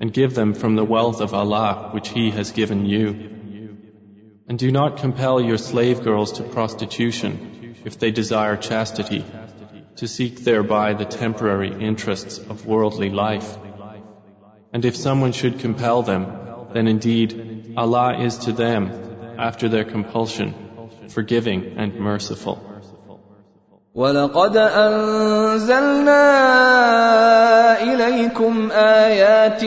and 0.00 0.12
give 0.12 0.34
them 0.34 0.52
from 0.52 0.74
the 0.76 0.84
wealth 0.84 1.22
of 1.22 1.32
Allah 1.32 1.88
which 1.92 2.10
He 2.10 2.30
has 2.30 2.50
given 2.52 2.84
you. 2.84 3.04
And 4.46 4.58
do 4.58 4.70
not 4.70 4.98
compel 4.98 5.40
your 5.40 5.56
slave 5.56 6.02
girls 6.02 6.32
to 6.32 6.42
prostitution 6.42 7.76
if 7.86 7.98
they 7.98 8.10
desire 8.10 8.58
chastity 8.58 9.24
to 9.96 10.06
seek 10.06 10.40
thereby 10.40 10.92
the 10.92 11.06
temporary 11.06 11.72
interests 11.72 12.36
of 12.36 12.66
worldly 12.66 13.08
life. 13.08 13.56
And 14.74 14.84
if 14.84 14.94
someone 14.94 15.32
should 15.32 15.60
compel 15.60 16.02
them, 16.02 16.26
then 16.74 16.86
indeed 16.86 17.72
Allah 17.78 18.22
is 18.22 18.36
to 18.44 18.52
them, 18.52 18.92
after 19.38 19.70
their 19.70 19.84
compulsion, 19.84 20.52
forgiving 21.08 21.78
and 21.78 21.94
merciful. 21.94 22.71
ولقد 23.94 24.56
أنزلنا 24.56 26.22
إليكم 27.82 28.70
آيات 28.72 29.64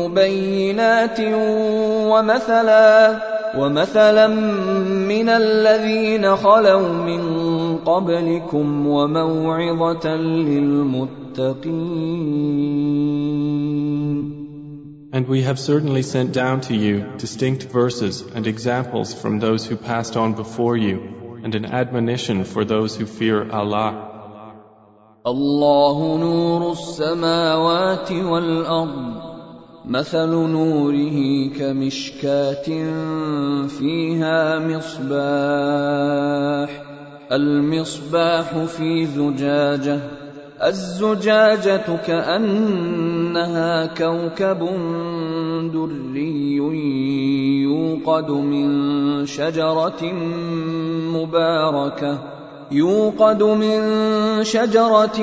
مبينات 0.00 1.20
ومثلا 2.10 3.18
ومثلا 3.58 4.26
من 5.12 5.28
الذين 5.28 6.36
خلوا 6.36 6.88
من 6.88 7.22
قبلكم 7.76 8.86
وموعظة 8.86 10.08
للمتقين 10.16 11.12
And 15.14 15.28
we 15.28 15.42
have 15.42 15.58
certainly 15.58 16.00
sent 16.00 16.32
down 16.32 16.62
to 16.62 16.74
you 16.74 17.04
distinct 17.18 17.64
verses 17.64 18.22
and 18.34 18.46
examples 18.46 19.12
from 19.12 19.40
those 19.40 19.66
who 19.66 19.76
passed 19.76 20.16
on 20.16 20.32
before 20.32 20.74
you, 20.78 21.21
and 21.42 21.54
an 21.54 21.64
admonition 21.64 22.44
for 22.44 22.64
those 22.64 22.96
who 22.96 23.06
fear 23.06 23.50
Allah. 23.50 24.08
الله 25.26 26.18
نور 26.18 26.72
السماوات 26.72 28.12
والأرض 28.12 29.32
مثل 29.86 30.28
نوره 30.28 31.48
كمشكاة 31.58 32.66
فيها 33.66 34.58
مصباح 34.58 36.02
المصباح 37.32 38.64
في 38.64 39.06
زجاجة 39.06 40.00
الزجاجة 40.62 41.96
كأنها 42.06 43.86
كوكب 43.86 44.60
دري 45.72 46.60
يوقد 47.92 48.30
من 48.30 49.26
شجرة 49.26 50.02
مباركة 51.12 52.18
يوقد 52.72 53.42
من 53.42 53.80
شجرة 54.44 55.20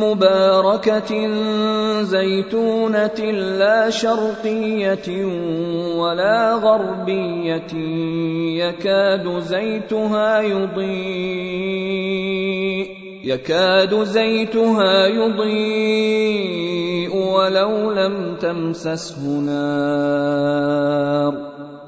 مباركة 0.00 1.28
زيتونة 2.02 3.20
لا 3.58 3.90
شرقية 3.90 5.24
ولا 5.96 6.54
غربية 6.54 7.72
يكاد 8.56 9.38
زيتها 9.38 10.40
يضيء 10.40 11.62
يكاد 13.24 14.02
زيتها 14.04 15.06
يضيء 15.06 16.62
ولو 17.16 17.92
لم 17.92 18.36
تمسسه 18.40 19.40
نار 19.40 20.12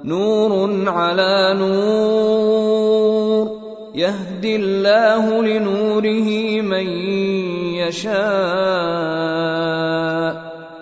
نور 0.04 0.88
على 0.88 1.54
نور. 1.58 3.50
يهدي 3.94 4.56
الله 4.56 5.42
لنوره 5.42 6.60
من 6.60 6.86
يشاء. 7.80 8.14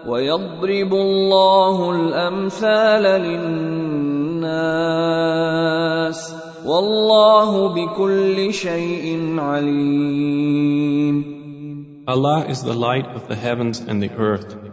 ويضرب 0.08 0.94
الله 0.94 1.90
الأمثال 1.90 3.02
للناس. 3.02 3.42
والله 6.66 7.68
بكل 7.68 8.54
شيء 8.54 9.36
عليم. 9.38 11.24
Allah 12.08 12.44
is 12.48 12.62
the 12.62 12.74
light 12.74 13.06
of 13.06 13.28
the 13.28 13.36
heavens 13.36 13.88
and 13.88 14.02
the 14.02 14.10
earth. 14.18 14.71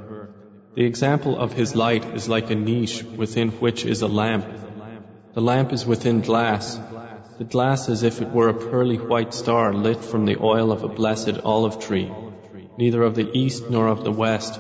The 0.80 0.86
example 0.86 1.38
of 1.38 1.52
His 1.52 1.76
light 1.76 2.06
is 2.16 2.30
like 2.30 2.52
a 2.52 2.56
niche 2.56 3.04
within 3.04 3.50
which 3.64 3.84
is 3.84 4.02
a 4.02 4.08
lamp. 4.08 4.46
The 5.34 5.42
lamp 5.42 5.74
is 5.74 5.86
within 5.86 6.22
glass. 6.22 6.80
The 7.38 7.44
glass 7.44 7.90
as 7.90 8.04
if 8.04 8.22
it 8.22 8.30
were 8.30 8.48
a 8.48 8.54
pearly 8.54 8.96
white 8.96 9.34
star 9.34 9.74
lit 9.74 10.02
from 10.02 10.24
the 10.26 10.38
oil 10.42 10.72
of 10.72 10.84
a 10.84 10.88
blessed 10.88 11.42
olive 11.44 11.80
tree, 11.80 12.10
neither 12.78 13.04
of 13.04 13.16
the 13.16 13.30
east 13.38 13.70
nor 13.70 13.88
of 13.88 14.06
the 14.06 14.14
west, 14.26 14.58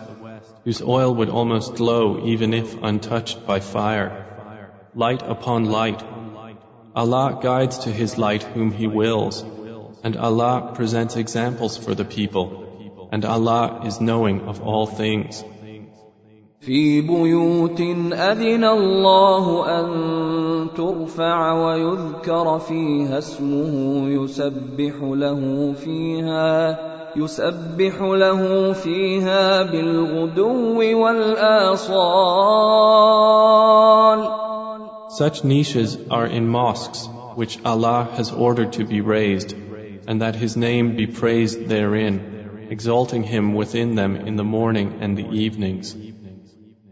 whose 0.65 0.81
oil 0.81 1.15
would 1.15 1.29
almost 1.29 1.75
glow 1.75 2.25
even 2.25 2.53
if 2.53 2.75
untouched 2.83 3.47
by 3.47 3.61
fire. 3.61 4.11
Light 4.93 5.21
upon 5.21 5.71
light. 5.71 6.03
Allah 6.93 7.39
guides 7.41 7.77
to 7.85 7.93
His 7.93 8.17
light 8.17 8.43
whom 8.43 8.73
He 8.73 8.87
wills, 8.87 9.41
and 10.03 10.17
Allah 10.17 10.73
presents 10.75 11.15
examples 11.15 11.77
for 11.77 11.95
the 11.95 12.03
people, 12.03 13.07
and 13.09 13.23
Allah 13.23 13.83
is 13.85 14.01
knowing 14.01 14.41
of 14.41 14.61
all 14.61 14.85
things. 14.85 15.45
في 16.64 17.00
بيوت 17.00 17.80
أذن 18.12 18.64
الله 18.64 19.66
أن 19.80 19.86
ترفع 20.76 21.52
ويذكر 21.52 22.58
فيها 22.58 23.18
اسمه 23.18 24.08
يسبح 24.08 24.94
له 25.02 25.72
فيها 25.72 26.78
يسبح 27.16 28.00
له 28.00 28.72
فيها 28.72 29.62
بالغدو 29.62 31.02
والآصال 31.02 32.24
Such 35.10 35.44
niches 35.44 35.98
are 36.10 36.26
in 36.26 36.48
mosques 36.48 37.08
which 37.36 37.58
Allah 37.64 38.08
has 38.16 38.32
ordered 38.32 38.72
to 38.72 38.84
be 38.84 39.00
raised 39.00 39.54
and 40.08 40.22
that 40.22 40.34
His 40.34 40.56
name 40.56 40.96
be 40.96 41.06
praised 41.06 41.68
therein, 41.68 42.66
exalting 42.70 43.22
Him 43.22 43.54
within 43.54 43.94
them 43.94 44.16
in 44.16 44.36
the 44.36 44.44
morning 44.44 44.98
and 45.02 45.16
the 45.16 45.28
evenings. 45.28 45.94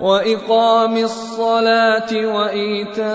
وإقام 0.00 0.96
الصلاة 0.96 2.26
وإيتاء 2.26 3.06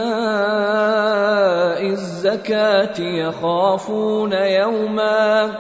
الزكاة 1.90 3.00
يخافون 3.00 4.34
يوما 4.34 5.56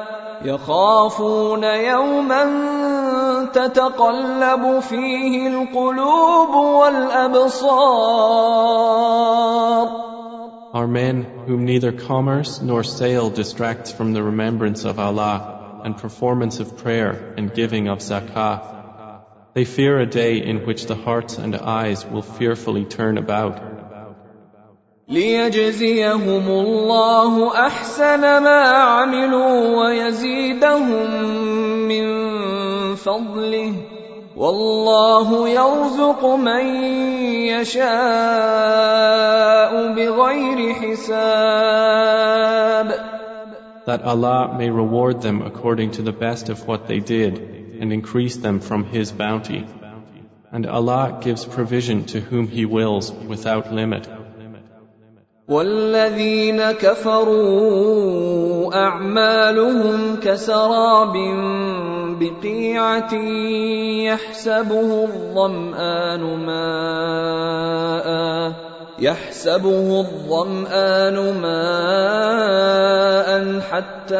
يخافون 0.46 1.64
يوما 1.64 2.46
تتقلب 3.54 4.80
فيه 4.80 5.48
القلوب 5.48 6.50
والابصار 6.50 8.06
Are 10.74 10.88
men 10.88 11.24
whom 11.48 11.64
neither 11.64 11.94
commerce 11.94 12.62
nor 12.62 12.84
sale 12.84 13.30
distracts 13.30 13.94
from 13.94 14.12
the 14.12 14.22
remembrance 14.22 14.84
of 14.84 15.00
Allah 15.00 15.82
and 15.86 15.96
performance 15.98 16.60
of 16.60 16.76
prayer 16.78 17.34
and 17.38 17.54
giving 17.54 17.88
of 17.88 18.00
zakah. 18.00 18.75
They 19.55 19.65
fear 19.65 19.99
a 19.99 20.07
day 20.07 20.39
in 20.39 20.65
which 20.67 20.87
the 20.87 20.95
hearts 20.95 21.39
and 21.39 21.57
eyes 21.57 22.07
will 22.07 22.23
fearfully 22.23 22.85
turn 22.85 23.19
about. 23.19 23.61
ليجزيهم 25.11 26.49
الله 26.49 27.67
احسن 27.67 28.21
ما 28.21 28.61
عملوا 28.61 29.77
ويزيدهم 29.77 31.11
من 31.89 32.07
فضله 32.95 33.73
والله 34.37 35.49
يرزق 35.49 36.27
من 36.27 36.67
يشاء 37.51 37.83
بغير 39.95 40.75
حساب 40.75 42.31
That 43.87 44.03
Allah 44.03 44.55
may 44.57 44.71
reward 44.71 45.23
them 45.23 45.43
according 45.43 45.91
to 45.93 46.03
the 46.03 46.13
best 46.13 46.49
of 46.49 46.69
what 46.69 46.87
they 46.87 47.01
did 47.01 47.54
and 47.81 47.93
increase 47.93 48.37
them 48.37 48.61
from 48.61 48.85
His 48.85 49.13
bounty. 49.13 49.67
And 50.53 50.67
Allah 50.67 51.19
gives 51.23 51.45
provision 51.45 52.05
to 52.07 52.21
whom 52.21 52.49
He 52.49 52.65
wills 52.67 53.13
without 53.13 53.73
limit. 53.73 54.09
والذين 55.51 56.73
كفروا 56.73 57.95
اعمالهم 58.75 60.17
كسراب 60.23 61.17
بقيعه 62.21 63.15
يحسبه 64.05 65.05
الظمان 65.05 66.23
ماء 66.47 68.11
يحسبه 69.00 70.00
الظمآن 70.00 71.42
ماء 71.42 73.26
حتى 73.72 74.16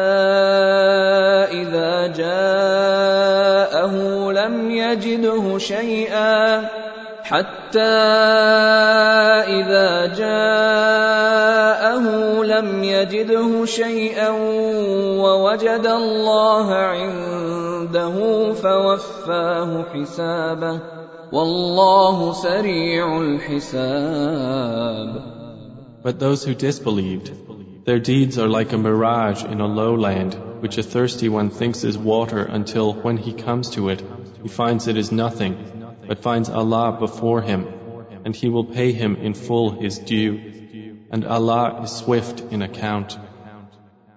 إذا 1.56 2.06
جاءه 2.06 3.94
لم 4.32 4.70
يجده 4.70 5.58
شيئا 5.58 6.68
حتى 7.22 7.80
إذا 9.48 10.06
جاءه 10.14 12.06
لم 12.44 12.84
يجده 12.84 13.64
شيئا 13.64 14.30
ووجد 15.20 15.86
الله 15.86 16.74
عنده 16.74 18.52
فوفاه 18.52 19.84
حسابه 19.94 20.78
والله 21.31 22.33
سريع 22.33 23.21
الحساب 23.21 24.71
But 26.03 26.19
those 26.19 26.43
who 26.43 26.55
disbelieved, 26.55 27.31
their 27.85 27.99
deeds 27.99 28.39
are 28.39 28.47
like 28.47 28.73
a 28.73 28.77
mirage 28.77 29.43
in 29.43 29.61
a 29.61 29.67
lowland, 29.67 30.33
which 30.59 30.79
a 30.79 30.83
thirsty 30.83 31.29
one 31.29 31.51
thinks 31.51 31.83
is 31.83 31.97
water 31.97 32.43
until 32.43 32.93
when 32.93 33.17
he 33.17 33.33
comes 33.33 33.69
to 33.71 33.89
it, 33.89 34.03
he 34.41 34.49
finds 34.49 34.87
it 34.87 34.97
is 34.97 35.11
nothing 35.11 35.55
but 36.07 36.23
finds 36.23 36.49
Allah 36.49 36.97
before 36.99 37.41
him, 37.41 37.67
and 38.25 38.35
He 38.35 38.49
will 38.49 38.65
pay 38.65 38.91
him 38.91 39.15
in 39.15 39.33
full 39.33 39.71
his 39.71 39.99
due, 39.99 40.39
and 41.11 41.25
Allah 41.25 41.81
is 41.83 41.91
swift 41.91 42.41
in 42.51 42.61
account. 42.61 43.17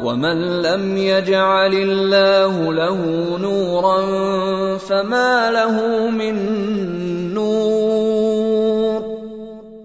ومن 0.00 0.62
لم 0.62 0.96
يجعل 0.96 1.74
الله 1.74 2.72
له 2.72 3.00
نورا 3.38 3.98
فما 4.78 5.50
له 5.50 6.10
من 6.10 6.34
نور 7.34 9.14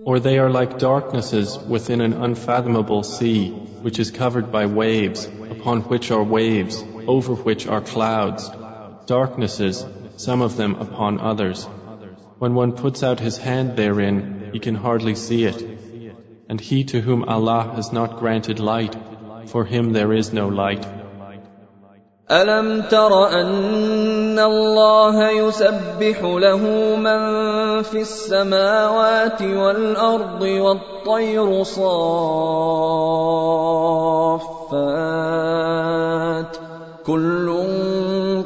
Or 0.06 0.20
they 0.20 0.40
are 0.40 0.50
like 0.50 0.80
darknesses 0.80 1.58
within 1.60 2.02
an 2.02 2.14
unfathomable 2.14 3.04
sea, 3.04 3.50
which 3.84 4.00
is 4.00 4.10
covered 4.10 4.52
by 4.52 4.66
waves, 4.66 5.28
upon 5.52 5.82
which 5.82 6.10
are 6.10 6.24
waves, 6.24 6.84
over 7.08 7.36
which 7.36 7.68
are 7.68 7.82
clouds, 7.82 8.50
darknesses, 9.06 9.86
some 10.18 10.42
of 10.42 10.58
them 10.58 10.76
upon 10.76 11.20
others. 11.20 11.68
When 12.40 12.56
one 12.56 12.72
puts 12.72 13.04
out 13.04 13.20
his 13.20 13.38
hand 13.38 13.76
therein, 13.76 14.50
he 14.52 14.60
can 14.60 14.76
hardly 14.76 15.16
see 15.16 15.46
it. 15.46 15.62
And 16.50 16.60
he 16.60 16.84
to 16.86 17.02
whom 17.02 17.24
Allah 17.26 17.74
has 17.76 17.94
not 17.94 18.18
granted 18.18 18.60
light, 18.60 18.96
for 19.47 19.65
him 19.65 19.93
there 19.93 20.13
is 20.13 20.33
no 20.33 20.49
light. 20.49 20.85
ألم 22.31 22.83
تر 22.91 23.29
أن 23.29 24.39
الله 24.39 25.31
يسبح 25.31 26.23
له 26.23 26.97
من 26.97 27.83
في 27.83 28.01
السماوات 28.01 29.43
والأرض 29.43 30.43
والطير 30.43 31.63
صافات 31.63 31.95
كل 37.07 37.65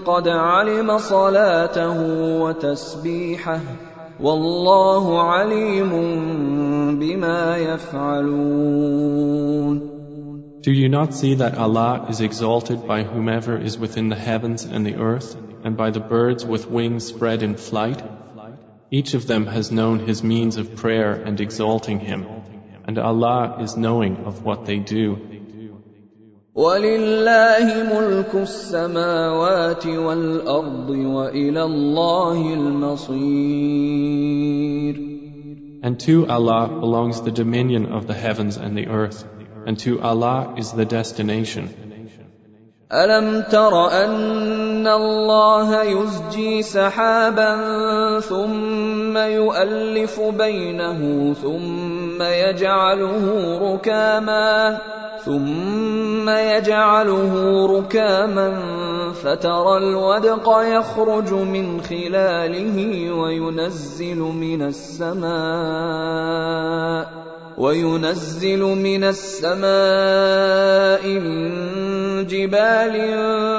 قد 0.06 0.28
علم 0.28 0.98
صلاته 0.98 1.96
وتسبيحه 2.42 3.60
والله 4.20 5.22
عليم 5.22 5.90
بما 6.98 7.56
يفعلون 7.56 8.88
Do 10.61 10.71
you 10.71 10.89
not 10.89 11.13
see 11.13 11.35
that 11.35 11.57
Allah 11.57 12.07
is 12.09 12.21
exalted 12.21 12.87
by 12.87 13.03
whomever 13.03 13.57
is 13.57 13.77
within 13.77 14.09
the 14.09 14.15
heavens 14.15 14.63
and 14.63 14.85
the 14.85 14.95
earth, 14.95 15.35
and 15.63 15.75
by 15.75 15.91
the 15.91 15.99
birds 15.99 16.45
with 16.45 16.69
wings 16.69 17.05
spread 17.05 17.43
in 17.43 17.55
flight? 17.55 18.01
Each 18.89 19.13
of 19.13 19.27
them 19.27 19.45
has 19.47 19.71
known 19.71 19.99
his 19.99 20.23
means 20.23 20.57
of 20.57 20.75
prayer 20.75 21.13
and 21.13 21.41
exalting 21.41 21.99
him, 21.99 22.25
and 22.85 22.97
Allah 22.97 23.57
is 23.61 23.75
knowing 23.75 24.17
of 24.25 24.43
what 24.43 24.65
they 24.65 24.79
do. 24.79 25.17
ولله 26.55 27.83
ملك 27.89 28.35
السماوات 28.35 29.85
والأرض 29.87 30.89
وإلى 30.89 31.63
الله 31.63 32.53
المصير 32.53 33.53
And 35.83 35.99
to 35.99 36.27
Allah 36.27 36.67
belongs 36.79 37.21
the 37.21 37.31
dominion 37.31 37.87
of 37.87 38.07
the 38.07 38.13
heavens 38.13 38.55
and 38.57 38.77
the 38.77 38.87
earth, 38.87 39.25
And 39.68 39.78
to 39.80 40.00
Allah 40.00 40.54
is 40.56 40.72
the 40.72 40.86
destination. 40.86 41.68
ألم 42.92 43.42
تر 43.52 43.90
أن 43.92 44.86
الله 44.86 45.82
يزجي 45.82 46.62
سحابا 46.62 47.50
ثم 48.20 49.16
يؤلف 49.16 50.20
بينه 50.20 51.32
ثم 51.34 52.22
يجعله 52.22 53.58
ركاما 53.72 54.78
ثم 55.24 56.28
يجعله 56.28 57.66
ركاما 57.78 58.54
فترى 59.12 59.76
الودق 59.76 60.48
يخرج 60.48 61.32
من 61.32 61.80
خلاله 61.80 63.12
وينزل 63.12 64.18
من 64.18 64.62
السماء 64.62 65.28
وينزل 67.58 68.62
من 68.62 69.04
السماء 69.04 71.02
من 71.06 71.50
جبال 72.26 72.94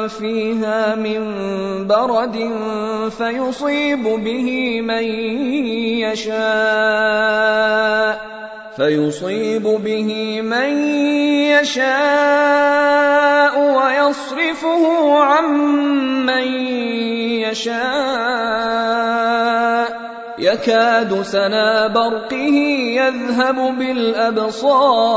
فيها 0.09 0.95
من 0.95 1.21
برد 1.87 2.51
فيصيب 3.17 4.03
به 4.03 4.81
من 4.81 5.03
يشاء 6.07 7.49
فيصيب 8.77 9.63
به 9.63 10.41
من 10.41 10.69
يشاء 11.59 12.79
ويصرفه 13.59 14.83
عن 15.19 15.45
من 16.25 16.47
يشاء 17.43 18.69
يكاد 20.38 21.22
سنا 21.22 21.86
برقه 21.86 22.54
يذهب 23.00 23.78
بالابصار 23.78 25.14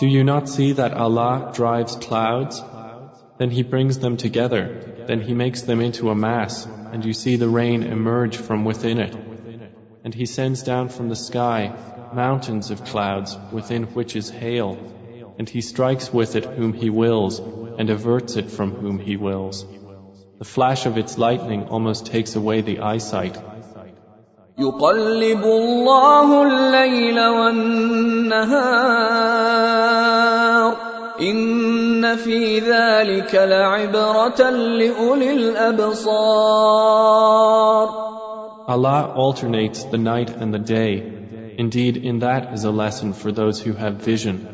Do 0.00 0.06
you 0.06 0.24
not 0.24 0.48
see 0.48 0.72
that 0.72 0.94
Allah 0.94 1.50
drives 1.52 1.94
clouds? 1.96 2.62
Then 3.36 3.50
He 3.50 3.62
brings 3.62 3.98
them 3.98 4.16
together. 4.16 4.62
Then 5.06 5.20
He 5.20 5.34
makes 5.34 5.62
them 5.62 5.80
into 5.80 6.08
a 6.10 6.14
mass, 6.14 6.66
and 6.92 7.04
you 7.04 7.12
see 7.12 7.36
the 7.36 7.48
rain 7.48 7.82
emerge 7.82 8.36
from 8.36 8.64
within 8.64 8.98
it. 8.98 9.14
And 10.04 10.14
He 10.14 10.24
sends 10.24 10.62
down 10.62 10.88
from 10.88 11.10
the 11.10 11.16
sky 11.16 11.74
mountains 12.14 12.70
of 12.70 12.84
clouds 12.84 13.36
within 13.52 13.84
which 13.98 14.16
is 14.16 14.30
hail, 14.30 14.78
and 15.38 15.48
He 15.48 15.60
strikes 15.60 16.12
with 16.12 16.34
it 16.36 16.44
whom 16.44 16.72
He 16.72 16.88
wills, 16.88 17.38
and 17.78 17.90
averts 17.90 18.36
it 18.36 18.50
from 18.50 18.70
whom 18.72 18.98
He 18.98 19.16
wills. 19.16 19.66
The 20.38 20.44
flash 20.44 20.86
of 20.86 20.96
its 20.96 21.18
lightning 21.18 21.68
almost 21.68 22.06
takes 22.06 22.36
away 22.36 22.60
the 22.62 22.80
eyesight. 22.80 23.36
يقلب 24.58 25.44
الله 25.44 26.42
الليل 26.42 27.20
والنهار 27.28 28.70
إن 31.20 32.16
في 32.16 32.58
ذلك 32.58 33.34
لعبرة 33.34 34.50
لأولي 34.50 35.32
الأبصار 35.32 36.90
Allah 38.68 39.12
alternates 39.16 39.84
the 39.84 39.98
night 39.98 40.30
and 40.30 40.54
the 40.54 40.58
day. 40.58 41.02
Indeed, 41.58 41.96
in 41.96 42.20
that 42.20 42.52
is 42.52 42.64
a 42.64 42.70
lesson 42.70 43.12
for 43.12 43.32
those 43.32 43.60
who 43.60 43.72
have 43.72 43.94
vision. 43.94 44.53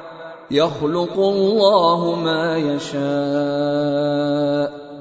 يخلق 0.50 1.18
الله 1.18 2.14
ما 2.24 2.56
يشاء 2.56 4.16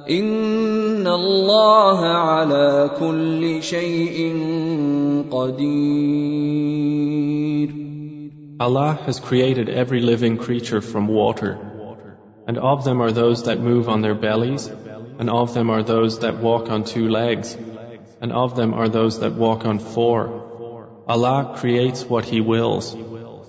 ان 0.09 1.07
الله 1.07 1.99
على 2.05 2.89
كل 2.99 3.63
شيء 3.63 4.33
قدير 5.31 6.65
Allah 8.57 8.97
has 9.05 9.19
created 9.19 9.67
every 9.67 9.99
living 9.99 10.37
creature 10.37 10.79
from 10.81 11.07
water 11.07 11.57
and 12.47 12.57
of 12.57 12.85
them 12.85 13.01
are 13.01 13.11
those 13.11 13.43
that 13.43 13.59
move 13.59 13.89
on 13.89 14.01
their 14.01 14.15
bellies 14.15 14.71
and 15.19 15.29
of 15.29 15.53
them 15.53 15.69
are 15.69 15.83
those 15.83 16.19
that 16.19 16.37
walk 16.37 16.69
on 16.69 16.85
two 16.85 17.09
legs 17.09 17.57
and 18.21 18.31
of 18.31 18.55
them 18.55 18.73
are 18.73 18.87
those 18.87 19.19
that 19.19 19.33
walk 19.33 19.65
on 19.65 19.79
four 19.79 21.03
Allah 21.07 21.53
creates 21.57 22.05
what 22.05 22.25
He 22.25 22.39
wills 22.41 22.95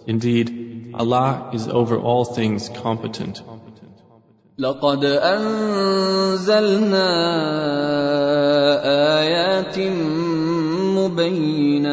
indeed 0.06 0.59
Allah 0.94 1.50
is 1.52 1.68
over 1.68 1.98
all 1.98 2.24
things 2.24 2.68
competent. 2.68 3.42
لقد 4.58 5.04
أنزلنا 5.04 7.08
آيات 9.20 9.78
مبينات 10.96 11.86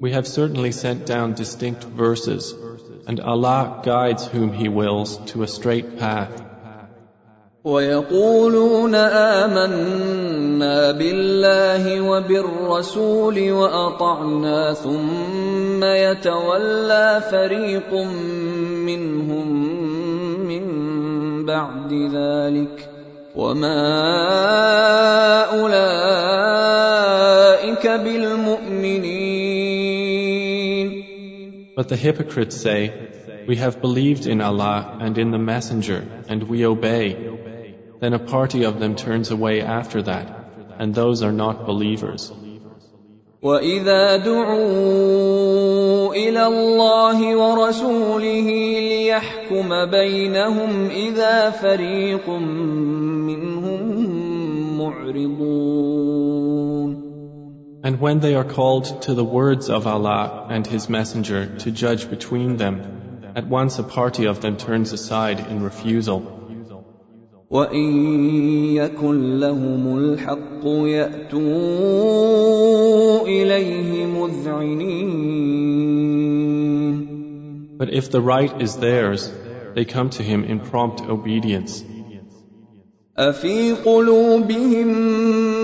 We 0.00 0.12
have 0.12 0.26
certainly 0.26 0.72
sent 0.72 1.04
down 1.06 1.34
distinct 1.34 1.84
verses 1.84 2.54
and 3.06 3.20
Allah 3.20 3.80
guides 3.84 4.26
whom 4.26 4.52
He 4.52 4.68
wills 4.68 5.16
to 5.32 5.42
a 5.42 5.48
straight 5.48 5.98
path. 5.98 6.44
ويقولون 7.64 8.94
آمنا 8.94 10.92
بالله 10.92 12.00
وبالرسول 12.00 13.52
وأطعنا 13.52 14.72
ثم 14.72 15.84
يتولى 15.84 17.20
فريق 17.30 17.94
منهم 18.86 19.48
من 20.48 20.64
بعد 21.46 21.92
ذلك 21.92 22.88
وما 23.36 23.84
أولئك 25.60 26.98
بالمؤمنين 27.86 29.51
But 31.76 31.88
the 31.88 31.96
hypocrites 31.96 32.56
say, 32.56 32.80
We 33.46 33.56
have 33.56 33.80
believed 33.80 34.26
in 34.26 34.40
Allah 34.40 34.98
and 35.00 35.16
in 35.16 35.30
the 35.30 35.38
Messenger, 35.38 36.24
and 36.28 36.42
we 36.42 36.66
obey. 36.66 37.06
Then 38.00 38.14
a 38.14 38.18
party 38.18 38.64
of 38.64 38.80
them 38.80 38.94
turns 38.96 39.30
away 39.30 39.60
after 39.60 40.02
that, 40.02 40.26
and 40.78 40.94
those 40.94 41.22
are 41.22 41.32
not 41.32 41.66
believers. 41.66 42.32
وإذا 43.42 44.16
دعوا 44.16 46.14
إلى 46.14 46.46
الله 46.46 47.36
ورسوله 47.36 48.48
ليحكم 48.80 49.90
بينهم 49.90 50.90
إذا 50.90 51.50
فريق 51.50 52.28
منهم 52.28 53.82
معرضون 54.78 56.21
And 57.84 58.00
when 58.00 58.20
they 58.20 58.34
are 58.34 58.44
called 58.44 59.02
to 59.02 59.14
the 59.14 59.24
words 59.24 59.70
of 59.70 59.86
Allah 59.86 60.46
and 60.50 60.66
His 60.66 60.88
Messenger 60.88 61.58
to 61.58 61.70
judge 61.70 62.10
between 62.10 62.56
them, 62.56 63.32
at 63.36 63.46
once 63.46 63.78
a 63.78 63.84
party 63.84 64.26
of 64.26 64.40
them 64.40 64.56
turns 64.56 64.92
aside 64.92 65.38
in 65.40 65.62
refusal. 65.62 66.34
وإن 67.50 68.74
يكن 68.76 69.40
لهم 69.40 69.98
الحق 69.98 70.64
يأتوا 70.64 71.38
إليه 73.26 74.06
مذعنين 74.06 75.48
But 77.78 77.92
if 77.92 78.10
the 78.10 78.20
right 78.20 78.60
is 78.60 78.76
theirs, 78.76 79.30
they 79.74 79.84
come 79.84 80.10
to 80.10 80.22
Him 80.22 80.44
in 80.44 80.60
prompt 80.60 81.00
obedience. 81.00 81.84
أفي 83.17 83.71
قلوبهم 83.73 84.89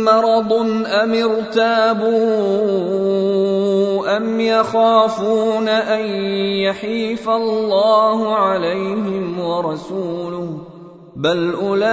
مرض 0.05 0.53
أم 0.85 1.13
ارتابوا 1.13 2.17
أم 4.17 4.39
يخافون 4.39 5.67
أن 5.69 6.05
يحيف 6.61 7.29
الله 7.29 8.35
عليهم 8.35 9.39
ورسوله 9.39 10.61
بل 11.15 11.53
أولئك 11.53 11.87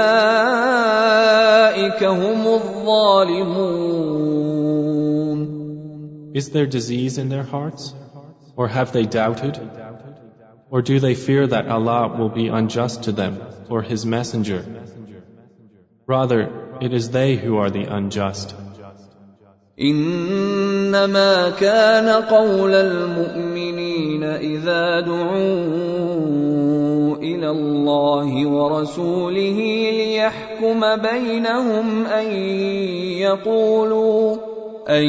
هم 2.05 2.47
الظالمون 2.47 3.97
Is 6.35 6.51
there 6.51 6.66
disease 6.66 7.16
in 7.16 7.30
their 7.30 7.45
hearts? 7.45 7.95
Or 8.57 8.68
have 8.68 8.93
they 8.93 9.07
doubted? 9.07 9.59
Or 10.70 10.83
do 10.83 11.01
they 11.01 11.14
fear 11.14 11.47
that 11.47 11.66
Allah 11.66 12.14
will 12.18 12.28
be 12.28 12.49
unjust 12.49 13.05
to 13.05 13.12
them 13.12 13.41
or 13.70 13.80
His 13.80 14.05
Messenger? 14.05 14.62
Rather, 16.07 16.48
it 16.80 16.92
is 16.92 17.11
they 17.11 17.34
who 17.34 17.59
are 17.59 17.70
the 17.70 17.84
unjust. 17.84 18.54
إنما 19.80 21.50
كان 21.61 22.09
قول 22.09 22.74
المؤمنين 22.74 24.24
إذا 24.24 25.00
دعوا 25.00 25.36
إلى 27.16 27.50
الله 27.50 28.46
ورسوله 28.46 29.59
ليحكم 29.90 30.96
بينهم 30.96 32.07
أن 32.07 32.30
يقولوا 33.20 34.36
أن 34.88 35.04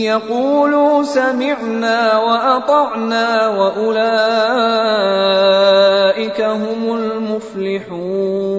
يقولوا 0.00 1.02
سمعنا 1.02 2.18
وأطعنا 2.18 3.48
وأولئك 3.48 4.00
هم 6.40 6.96
المفلحون 6.96 8.53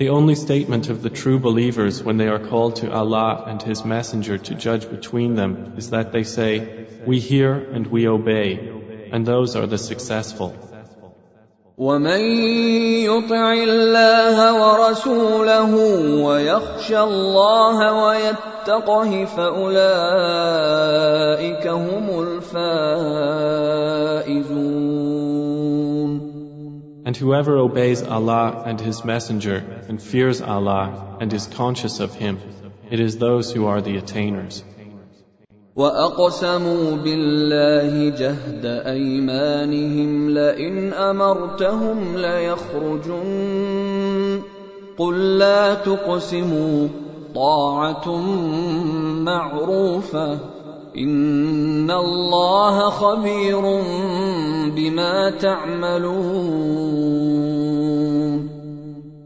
The 0.00 0.10
only 0.10 0.34
statement 0.34 0.90
of 0.90 1.02
the 1.02 1.08
true 1.08 1.38
believers 1.38 2.02
when 2.02 2.18
they 2.18 2.28
are 2.28 2.38
called 2.38 2.76
to 2.76 2.92
Allah 2.92 3.44
and 3.46 3.62
His 3.62 3.84
Messenger 3.84 4.36
to 4.38 4.54
judge 4.54 4.90
between 4.90 5.36
them 5.36 5.74
is 5.78 5.90
that 5.90 6.12
they 6.12 6.22
say, 6.22 6.86
We 7.06 7.18
hear 7.18 7.54
and 7.54 7.86
we 7.86 8.06
obey, 8.06 8.48
and 9.10 9.24
those 9.24 9.56
are 9.56 9.66
the 9.66 9.78
successful. 9.78 10.54
ومن 11.78 12.20
يطع 13.04 13.52
الله 13.52 14.36
ورسوله 14.62 15.74
ويخشى 16.24 17.00
الله 17.00 18.04
ويتقه 18.04 19.24
فاولئك 19.24 20.46
هم 21.66 22.20
الفائزون 22.22 23.66
And 27.04 27.16
whoever 27.16 27.56
obeys 27.56 28.02
Allah 28.02 28.62
and 28.66 28.80
His 28.80 29.04
Messenger 29.04 29.58
and 29.88 30.02
fears 30.02 30.40
Allah 30.40 31.18
and 31.20 31.32
is 31.32 31.46
conscious 31.46 32.00
of 32.00 32.14
Him, 32.14 32.38
it 32.90 33.00
is 33.00 33.18
those 33.18 33.52
who 33.52 33.66
are 33.66 33.80
the 33.80 33.96
attainers. 33.96 34.64
واقسموا 35.76 36.96
بالله 37.04 38.10
جهد 38.18 38.64
ايمانهم 38.64 40.30
لئن 40.30 40.92
امرتهم 40.92 42.16
ليخرجن 42.16 43.26
قل 44.98 45.38
لا 45.38 45.74
تقسموا 45.74 46.88
طاعه 47.34 48.20
معروفه 49.20 50.49
ان 50.96 51.90
الله 51.90 52.90
خبير 52.90 53.60
بما 54.74 55.30
تعملون 55.30 56.96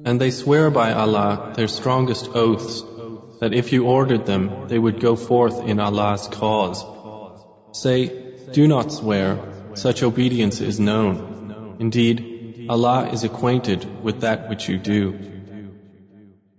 And 0.03 0.21
they 0.21 0.31
swear 0.31 0.71
by 0.71 0.93
Allah 0.93 1.53
their 1.55 1.69
strongest 1.69 2.31
oaths 2.35 2.83
that 3.41 3.53
if 3.55 3.73
you 3.73 3.85
ordered 3.85 4.27
them, 4.27 4.67
they 4.69 4.79
would 4.79 5.01
go 5.01 5.15
forth 5.17 5.67
in 5.67 5.79
Allah's 5.79 6.27
cause. 6.29 6.85
Say, 7.73 8.11
do 8.53 8.67
not 8.67 8.93
swear, 8.93 9.39
such 9.75 10.03
obedience 10.03 10.61
is 10.61 10.81
known. 10.81 11.77
Indeed, 11.79 12.67
Allah 12.69 13.11
is 13.13 13.25
acquainted 13.25 14.03
with 14.03 14.21
that 14.23 14.49
which 14.49 14.69
you 14.69 14.79
do. 14.79 15.34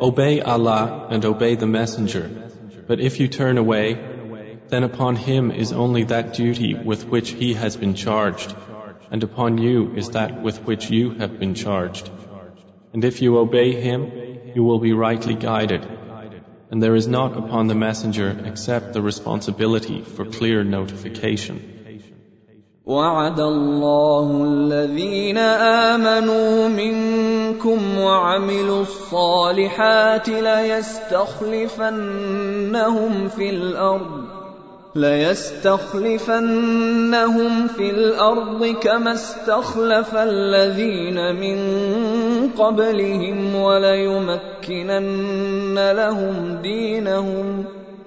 obey 0.00 0.40
Allah 0.40 1.08
and 1.10 1.24
obey 1.24 1.54
the 1.54 1.66
Messenger. 1.66 2.30
But 2.86 3.00
if 3.00 3.20
you 3.20 3.28
turn 3.28 3.58
away, 3.58 3.94
then 4.68 4.84
upon 4.84 5.16
him 5.16 5.50
is 5.50 5.72
only 5.72 6.04
that 6.04 6.32
duty 6.34 6.74
with 6.74 7.06
which 7.06 7.30
he 7.30 7.54
has 7.54 7.76
been 7.76 7.94
charged, 7.94 8.54
and 9.10 9.22
upon 9.22 9.58
you 9.58 9.94
is 9.94 10.10
that 10.10 10.42
with 10.42 10.62
which 10.64 10.90
you 10.90 11.10
have 11.10 11.38
been 11.38 11.54
charged. 11.54 12.10
And 12.92 13.04
if 13.04 13.20
you 13.22 13.38
obey 13.38 13.72
him, 13.72 14.10
you 14.54 14.64
will 14.64 14.78
be 14.78 14.92
rightly 14.92 15.34
guided. 15.34 15.86
And 16.70 16.82
there 16.82 16.94
is 16.94 17.08
not 17.08 17.36
upon 17.36 17.66
the 17.66 17.74
Messenger 17.74 18.42
except 18.44 18.92
the 18.92 19.02
responsibility 19.02 20.02
for 20.02 20.24
clear 20.24 20.62
notification. 20.62 21.79
وعد 22.90 23.40
الله 23.40 24.26
الذين 24.50 25.38
آمنوا 25.94 26.68
منكم 26.68 27.98
وعملوا 27.98 28.82
الصالحات 28.82 30.28
ليستخلفنهم 30.28 31.78
في 33.28 33.50
الأرض 33.50 34.40
ليستخلفنهم 34.94 36.26
في 37.66 37.90
الأرض 37.90 38.66
كما 38.66 39.12
استخلف 39.12 40.14
الذين 40.14 41.36
من 41.36 41.58
قبلهم 42.58 43.54
وليمكنن 43.54 44.98
لهم 45.92 46.58
دينهم. 46.62 47.79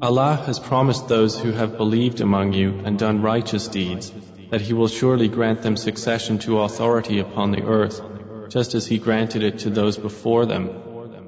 Allah 0.00 0.36
has 0.46 0.60
promised 0.60 1.08
those 1.08 1.36
who 1.40 1.50
have 1.50 1.76
believed 1.76 2.20
among 2.20 2.52
you 2.52 2.82
and 2.84 2.96
done 2.96 3.20
righteous 3.20 3.66
deeds 3.66 4.12
that 4.50 4.60
He 4.60 4.72
will 4.72 4.86
surely 4.86 5.26
grant 5.26 5.62
them 5.62 5.76
succession 5.76 6.38
to 6.40 6.60
authority 6.60 7.18
upon 7.18 7.50
the 7.50 7.64
earth, 7.64 8.00
just 8.48 8.76
as 8.76 8.86
He 8.86 8.98
granted 8.98 9.42
it 9.42 9.58
to 9.60 9.70
those 9.70 9.96
before 9.96 10.46
them, 10.46 10.70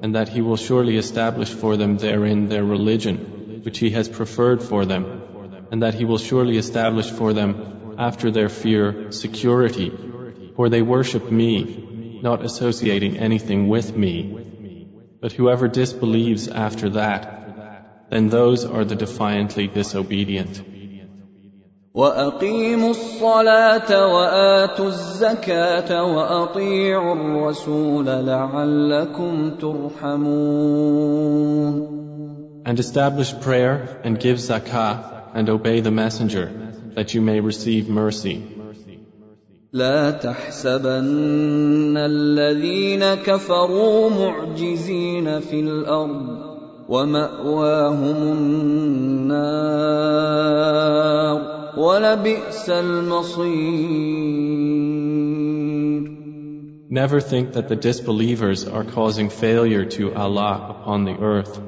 and 0.01 0.15
that 0.15 0.29
He 0.29 0.41
will 0.41 0.55
surely 0.55 0.95
establish 0.95 1.49
for 1.49 1.75
them 1.75 1.97
therein 1.97 2.47
their 2.47 2.63
religion, 2.63 3.61
which 3.63 3.77
He 3.77 3.89
has 3.89 4.07
preferred 4.07 4.63
for 4.63 4.85
them, 4.85 5.21
and 5.69 5.83
that 5.83 5.93
He 5.93 6.05
will 6.05 6.17
surely 6.17 6.57
establish 6.57 7.09
for 7.11 7.33
them 7.33 7.95
after 7.97 8.31
their 8.31 8.49
fear 8.49 9.11
security, 9.11 9.91
for 10.55 10.69
they 10.69 10.81
worship 10.81 11.29
me, 11.29 12.19
not 12.23 12.41
associating 12.45 13.17
anything 13.17 13.67
with 13.67 13.93
me. 13.93 14.87
But 15.19 15.33
whoever 15.33 15.67
disbelieves 15.67 16.47
after 16.47 16.91
that, 16.91 17.40
then 18.10 18.28
those 18.28 18.64
are 18.64 18.84
the 18.84 18.96
defiantly 18.96 19.66
disobedient. 19.66 20.62
واقيموا 21.96 22.90
الصلاه 22.90 24.14
واتوا 24.14 24.86
الزكاه 24.86 26.04
واطيعوا 26.04 27.14
الرسول 27.14 28.06
لعلكم 28.06 29.50
ترحمون 29.60 30.96
And 32.66 32.78
establish 32.78 33.32
prayer 33.40 34.00
and 34.04 34.20
give 34.20 34.38
zakah 34.38 34.98
and 35.34 35.48
obey 35.48 35.80
the 35.80 35.90
messenger 35.90 36.50
that 36.96 37.14
you 37.14 37.22
may 37.22 37.40
receive 37.40 37.88
mercy. 37.88 38.42
لا 39.72 40.10
تحسبن 40.10 41.96
الذين 41.96 43.14
كفروا 43.14 44.10
معجزين 44.10 45.40
في 45.40 45.60
الارض 45.60 46.49
وماواهم 46.90 48.16
النار 48.32 49.76
ولبئس 51.76 52.70
المصير 52.70 54.26
Never 56.88 57.20
think 57.20 57.54
that 57.54 57.68
the 57.68 57.74
disbelievers 57.76 58.64
are 58.66 58.84
causing 58.84 59.28
failure 59.28 59.84
to 59.96 60.14
Allah 60.14 60.66
upon 60.70 61.04
the 61.04 61.16
earth. 61.20 61.60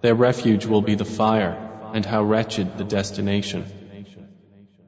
Their 0.00 0.14
refuge 0.14 0.64
will 0.64 0.80
be 0.80 0.94
the 0.94 1.04
fire, 1.04 1.54
and 1.92 2.06
how 2.06 2.22
wretched 2.22 2.78
the 2.78 2.84
destination. 2.84 3.64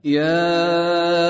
يا 0.05 1.30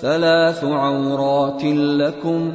ثلاث 0.00 0.64
عورات 0.64 1.64
لكم 1.64 2.52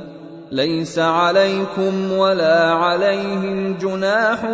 ليس 0.52 1.00
عليكم 1.00 2.12
ولا 2.12 2.72
عليهم 2.72 3.78
جناح 3.78 4.46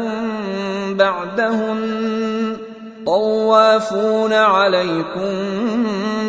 بعدهن. 0.89 2.57
طوافون 3.05 4.33
عليكم 4.33 5.33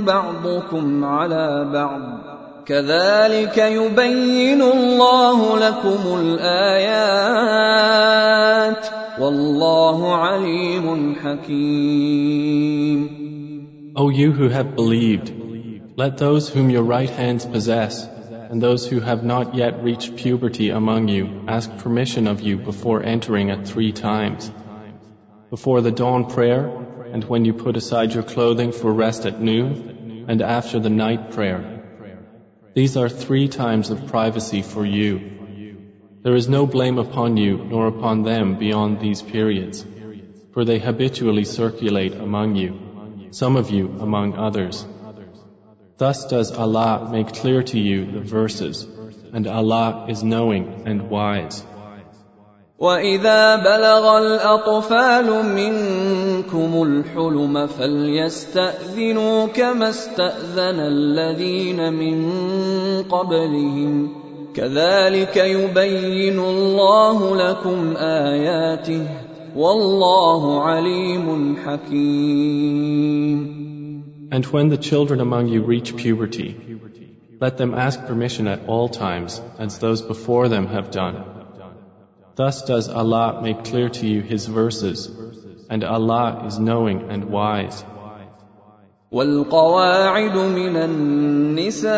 بعضكم 0.00 1.04
على 1.04 1.68
بعض. 1.72 2.00
كذلك 2.66 3.58
يبين 3.58 4.62
الله 4.62 5.58
لكم 5.58 6.18
الآيات. 6.20 7.20
والله 9.20 10.14
عليم 10.14 11.14
حكيم. 11.24 13.20
O 13.96 14.10
you 14.10 14.30
who 14.32 14.48
have 14.48 14.76
believed, 14.76 15.39
let 15.96 16.18
those 16.18 16.48
whom 16.48 16.70
your 16.70 16.82
right 16.82 17.10
hands 17.10 17.44
possess 17.44 18.06
and 18.50 18.62
those 18.62 18.86
who 18.86 19.00
have 19.00 19.22
not 19.22 19.54
yet 19.54 19.82
reached 19.82 20.16
puberty 20.16 20.70
among 20.70 21.08
you 21.08 21.44
ask 21.46 21.76
permission 21.78 22.26
of 22.26 22.40
you 22.40 22.56
before 22.56 23.02
entering 23.02 23.50
at 23.50 23.66
three 23.66 23.92
times. 23.92 24.50
Before 25.50 25.80
the 25.80 25.92
dawn 25.92 26.30
prayer, 26.30 26.66
and 27.12 27.24
when 27.24 27.44
you 27.44 27.52
put 27.52 27.76
aside 27.76 28.12
your 28.12 28.22
clothing 28.22 28.72
for 28.72 28.92
rest 28.92 29.26
at 29.26 29.40
noon, 29.40 30.24
and 30.28 30.42
after 30.42 30.78
the 30.80 30.90
night 30.90 31.32
prayer. 31.32 31.82
These 32.74 32.96
are 32.96 33.08
three 33.08 33.48
times 33.48 33.90
of 33.90 34.06
privacy 34.06 34.62
for 34.62 34.86
you. 34.86 35.20
There 36.22 36.36
is 36.36 36.48
no 36.48 36.66
blame 36.66 36.98
upon 36.98 37.36
you 37.36 37.56
nor 37.58 37.86
upon 37.88 38.22
them 38.22 38.58
beyond 38.58 39.00
these 39.00 39.22
periods, 39.22 39.84
for 40.52 40.64
they 40.64 40.78
habitually 40.78 41.44
circulate 41.44 42.14
among 42.14 42.54
you, 42.56 43.28
some 43.30 43.56
of 43.56 43.70
you 43.70 43.96
among 44.00 44.34
others. 44.34 44.86
Thus 45.99 46.25
does 46.25 46.51
Allah 46.51 47.07
make 47.11 47.33
clear 47.33 47.63
to 47.63 47.79
you 47.79 48.11
the 48.11 48.19
verses, 48.19 48.85
and 49.31 49.47
Allah 49.47 50.05
is 50.09 50.23
knowing 50.23 50.83
and 50.85 51.09
wise. 51.09 51.63
وإذا 52.79 53.55
بلغ 53.55 54.17
الأطفال 54.17 55.45
منكم 55.55 56.83
الحلم 56.83 57.67
فليستأذنوا 57.67 59.47
كما 59.47 59.89
استأذن 59.89 60.79
الذين 60.79 61.93
من 61.93 62.33
قبلهم 63.03 64.09
كذلك 64.55 65.37
يبين 65.37 66.39
الله 66.39 67.35
لكم 67.35 67.97
آياته 67.97 69.07
والله 69.55 70.61
عليم 70.61 71.57
حكيم 71.65 73.58
And 74.31 74.45
when 74.45 74.69
the 74.69 74.77
children 74.77 75.19
among 75.19 75.47
you 75.47 75.63
reach 75.63 75.95
puberty, 75.95 76.79
let 77.39 77.57
them 77.57 77.73
ask 77.73 78.05
permission 78.05 78.47
at 78.47 78.67
all 78.67 78.89
times, 78.89 79.41
as 79.59 79.79
those 79.79 80.01
before 80.01 80.47
them 80.49 80.67
have 80.67 80.91
done. 80.91 81.23
Thus 82.35 82.63
does 82.63 82.89
Allah 82.89 83.41
make 83.41 83.63
clear 83.63 83.89
to 83.89 84.07
you 84.07 84.21
His 84.21 84.45
verses, 84.45 85.09
and 85.69 85.83
Allah 85.83 86.43
is 86.47 86.59
knowing 86.59 87.09
and 87.09 87.25
wise. 87.25 87.83
والقواعد 89.11 90.37
من 90.37 90.75
النساء 90.75 91.93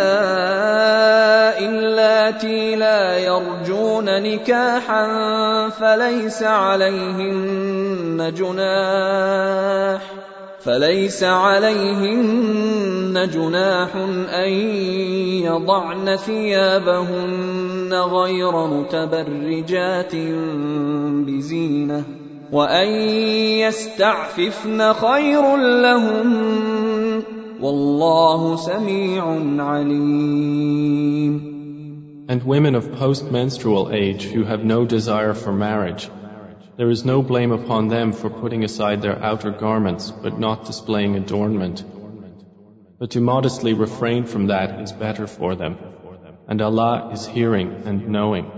اللاتي 1.69 2.75
لا 2.75 3.17
يرجون 3.17 4.05
نكاحا 4.23 5.69
فليس 5.69 6.43
عليهن 6.43 8.33
جناح 8.37 10.01
فليس 10.64 11.24
عليهن 11.24 13.28
جناح 13.34 13.96
أن 14.44 14.52
يضعن 15.42 16.16
ثيابهن 16.16 17.92
غير 17.92 18.66
متبرجات 18.66 20.16
بزينة 21.26 22.04
وأن 22.52 22.88
يستعففن 23.66 24.92
خير 24.92 25.56
لهن 25.56 27.22
والله 27.60 28.56
سميع 28.56 29.24
عليم. 29.58 31.52
And 32.28 32.42
women 32.44 32.76
of 32.76 32.92
post-menstrual 32.92 33.90
age 33.92 34.24
who 34.24 34.44
have 34.44 34.64
no 34.64 34.84
desire 34.84 35.34
for 35.34 35.52
marriage, 35.52 36.08
there 36.77 36.89
is 36.89 37.03
no 37.05 37.21
blame 37.21 37.51
upon 37.51 37.87
them 37.87 38.13
for 38.13 38.29
putting 38.29 38.63
aside 38.63 39.01
their 39.01 39.17
outer 39.21 39.51
garments 39.51 40.11
but 40.11 40.39
not 40.39 40.65
displaying 40.65 41.15
adornment. 41.15 41.83
But 42.99 43.11
to 43.11 43.21
modestly 43.21 43.73
refrain 43.73 44.25
from 44.25 44.47
that 44.47 44.79
is 44.81 44.91
better 44.91 45.27
for 45.27 45.55
them, 45.55 45.77
and 46.47 46.61
Allah 46.61 47.11
is 47.13 47.25
hearing 47.25 47.83
and 47.85 48.09
knowing. 48.09 48.51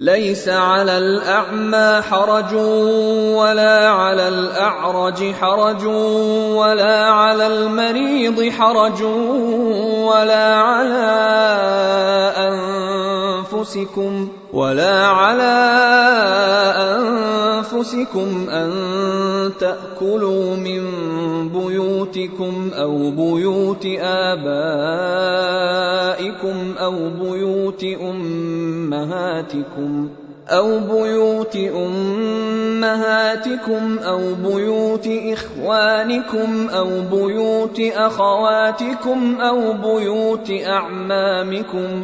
ليس 0.00 0.48
على 0.48 0.98
الأعمى 0.98 2.02
حرج 2.02 2.54
ولا 3.34 3.88
على 3.88 4.28
الأعرج 4.28 5.32
حرج 5.32 5.84
ولا 6.54 7.10
على 7.10 7.46
المريض 7.46 8.50
حرج 8.50 9.02
ولا 9.02 10.54
على 10.54 11.06
أنفسكم 13.46 14.28
ولا 14.53 15.07
على 15.07 15.53
أنفسكم 16.77 18.49
أن 18.49 18.71
تأكلوا 19.59 20.55
من 20.55 20.83
بيوتكم 21.49 22.71
أو 22.73 23.11
بيوت 23.11 23.85
آبائكم 24.01 24.55
أو 26.79 27.09
بيوت 27.09 27.83
أمهاتكم 28.81 29.49
أو 30.49 30.79
بيوت 30.79 31.55
أمهاتكم 32.55 33.19
أو 33.99 34.33
بيوت 34.33 35.07
إخوانكم 35.07 36.69
أو 36.69 36.89
بيوت 37.11 37.79
أخواتكم 37.79 39.35
أو 39.41 39.73
بيوت 39.73 40.51
أعمامكم 40.65 42.03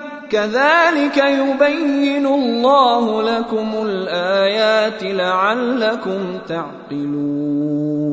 كذلك 0.30 1.16
يبين 1.16 2.26
الله 2.26 3.22
لكم 3.22 3.68
الآيات 3.82 5.02
لعلكم 5.02 6.38
تعقلون 6.48 8.06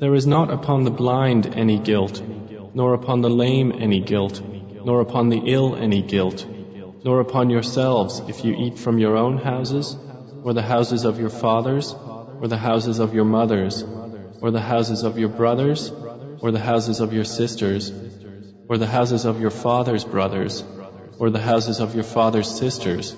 There 0.00 0.14
is 0.14 0.26
not 0.26 0.50
upon 0.50 0.84
the 0.84 0.90
blind 0.90 1.54
any 1.54 1.78
guilt, 1.78 2.22
nor 2.72 2.94
upon 2.94 3.20
the 3.20 3.28
lame 3.28 3.70
any 3.78 4.00
guilt, 4.00 4.40
nor 4.84 5.02
upon 5.02 5.28
the 5.28 5.42
ill 5.44 5.76
any 5.76 6.00
guilt, 6.00 6.46
nor 7.04 7.20
upon 7.20 7.50
yourselves 7.50 8.22
if 8.26 8.42
you 8.44 8.54
eat 8.54 8.78
from 8.78 8.98
your 8.98 9.18
own 9.18 9.36
houses, 9.36 9.96
or 10.42 10.54
the 10.54 10.62
houses 10.62 11.04
of 11.04 11.20
your 11.20 11.28
fathers, 11.28 11.94
or 12.40 12.48
the 12.48 12.56
houses 12.56 12.98
of 12.98 13.12
your 13.12 13.26
mothers, 13.26 13.84
or 14.40 14.50
the 14.50 14.60
houses 14.60 15.02
of 15.02 15.18
your 15.18 15.28
brothers, 15.28 15.92
or 16.40 16.50
the 16.50 16.58
houses 16.58 17.00
of 17.00 17.12
your 17.12 17.24
sisters, 17.24 17.92
or 18.67 18.77
the 18.77 18.87
houses 18.87 19.25
of 19.25 19.39
your 19.39 19.51
father's 19.51 20.03
brothers, 20.03 20.63
or 21.19 21.29
the 21.29 21.41
houses 21.41 21.79
of 21.79 21.95
your 21.95 22.03
father's 22.03 22.49
sisters, 22.49 23.15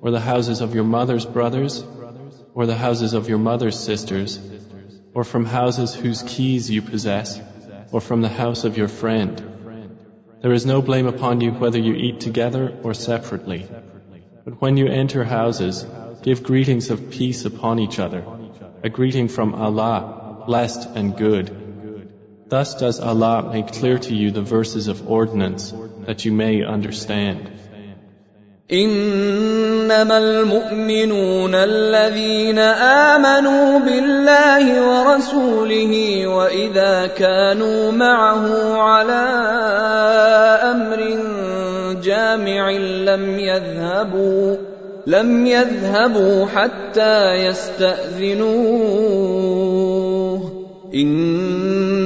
or 0.00 0.10
the 0.10 0.20
houses 0.20 0.60
of 0.60 0.74
your 0.74 0.84
mother's 0.84 1.24
brothers, 1.24 1.84
or 2.54 2.66
the 2.66 2.76
houses 2.76 3.12
of 3.14 3.28
your 3.28 3.38
mother's 3.38 3.78
sisters, 3.78 4.38
or 5.14 5.24
from 5.24 5.44
houses 5.44 5.94
whose 5.94 6.22
keys 6.22 6.70
you 6.70 6.82
possess, 6.82 7.40
or 7.92 8.00
from 8.00 8.22
the 8.22 8.28
house 8.28 8.64
of 8.64 8.76
your 8.76 8.88
friend. 8.88 9.42
There 10.42 10.52
is 10.52 10.66
no 10.66 10.82
blame 10.82 11.06
upon 11.06 11.40
you 11.40 11.52
whether 11.52 11.78
you 11.78 11.94
eat 11.94 12.20
together 12.20 12.78
or 12.82 12.94
separately. 12.94 13.66
But 14.44 14.60
when 14.60 14.76
you 14.76 14.86
enter 14.86 15.24
houses, 15.24 15.84
give 16.22 16.42
greetings 16.42 16.90
of 16.90 17.10
peace 17.10 17.44
upon 17.44 17.78
each 17.78 17.98
other, 17.98 18.24
a 18.82 18.88
greeting 18.88 19.28
from 19.28 19.54
Allah, 19.54 20.44
blessed 20.46 20.88
and 20.94 21.16
good. 21.16 21.65
Thus 22.48 22.74
does 22.74 23.00
Allah 23.00 23.50
make 23.52 23.72
clear 23.72 23.98
to 23.98 24.14
you 24.14 24.30
the 24.30 24.42
verses 24.42 24.86
of 24.86 25.10
ordinance 25.10 25.74
that 26.06 26.24
you 26.24 26.32
may 26.32 26.62
understand. 26.64 27.50
إنما 28.72 30.18
المؤمنون 30.18 31.54
الذين 31.54 32.58
آمنوا 32.58 33.78
بالله 33.78 34.64
ورسوله 34.82 36.26
وإذا 36.26 37.06
كانوا 37.06 37.92
معه 37.92 38.74
على 38.78 39.26
أمر 40.62 41.18
جامع 42.02 42.70
لم 42.70 43.38
يذهبوا 43.38 44.56
لم 45.06 45.46
يذهبوا 45.46 46.46
حتى 46.46 47.34
يستأذنوه 47.34 48.96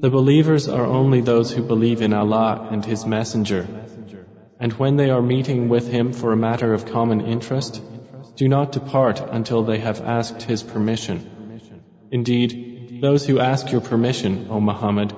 The 0.00 0.08
believers 0.08 0.66
are 0.66 0.86
only 0.86 1.20
those 1.20 1.52
who 1.52 1.62
believe 1.62 2.00
in 2.00 2.14
Allah 2.14 2.68
and 2.70 2.82
His 2.82 3.04
Messenger. 3.04 3.66
And 4.58 4.72
when 4.72 4.96
they 4.96 5.10
are 5.10 5.20
meeting 5.20 5.68
with 5.68 5.88
Him 5.88 6.14
for 6.14 6.32
a 6.32 6.38
matter 6.38 6.72
of 6.72 6.86
common 6.86 7.20
interest, 7.20 7.82
do 8.34 8.48
not 8.48 8.72
depart 8.72 9.20
until 9.20 9.62
they 9.62 9.78
have 9.78 10.00
asked 10.00 10.40
His 10.40 10.62
permission. 10.62 11.60
Indeed, 12.10 13.02
those 13.02 13.26
who 13.26 13.40
ask 13.40 13.70
your 13.70 13.82
permission, 13.82 14.46
O 14.48 14.58
Muhammad, 14.58 15.12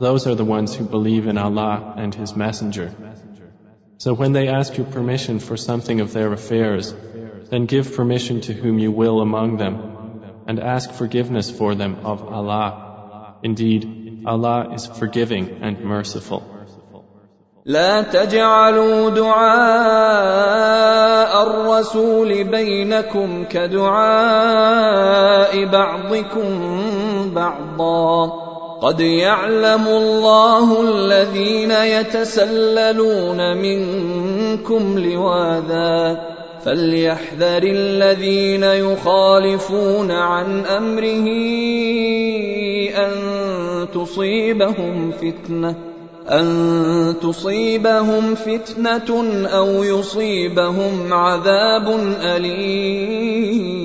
those 0.00 0.26
are 0.26 0.34
the 0.34 0.44
ones 0.44 0.74
who 0.74 0.86
believe 0.86 1.26
in 1.26 1.36
Allah 1.36 1.92
and 1.98 2.14
His 2.14 2.34
Messenger. 2.34 2.94
So 3.98 4.14
when 4.14 4.32
they 4.32 4.48
ask 4.48 4.78
your 4.78 4.86
permission 4.86 5.38
for 5.38 5.58
something 5.58 6.00
of 6.00 6.14
their 6.14 6.32
affairs, 6.32 6.94
then 7.50 7.66
give 7.66 7.94
permission 7.94 8.40
to 8.42 8.54
whom 8.54 8.78
you 8.78 8.90
will 8.90 9.20
among 9.20 9.58
them, 9.58 10.42
and 10.46 10.58
ask 10.60 10.92
forgiveness 10.92 11.50
for 11.50 11.74
them 11.74 11.98
of 12.04 12.22
Allah. 12.22 13.36
Indeed, 13.42 14.03
Allah 14.26 14.72
is 14.74 14.86
forgiving 14.86 15.58
and 15.62 15.80
merciful. 15.84 16.42
لا 17.66 18.02
تجعلوا 18.02 19.10
دعاء 19.10 19.42
الرسول 21.42 22.44
بينكم 22.44 23.44
كدعاء 23.44 24.84
بعضكم 25.64 26.50
بعضا 27.34 28.26
قد 28.82 29.00
يعلم 29.00 29.86
الله 29.86 30.82
الذين 30.82 31.70
يتسللون 31.70 33.56
منكم 33.56 34.98
لواذا 34.98 36.33
فليحذر 36.65 37.63
الذين 37.63 38.63
يخالفون 38.63 40.11
عن 40.11 40.65
امره 40.65 41.27
ان 42.89 43.11
تصيبهم 43.93 45.11
فتنه 45.11 45.75
ان 46.29 47.15
تصيبهم 47.21 48.35
فتنه 48.35 49.47
او 49.47 49.83
يصيبهم 49.83 51.13
عذاب 51.13 51.87
اليم 52.21 53.79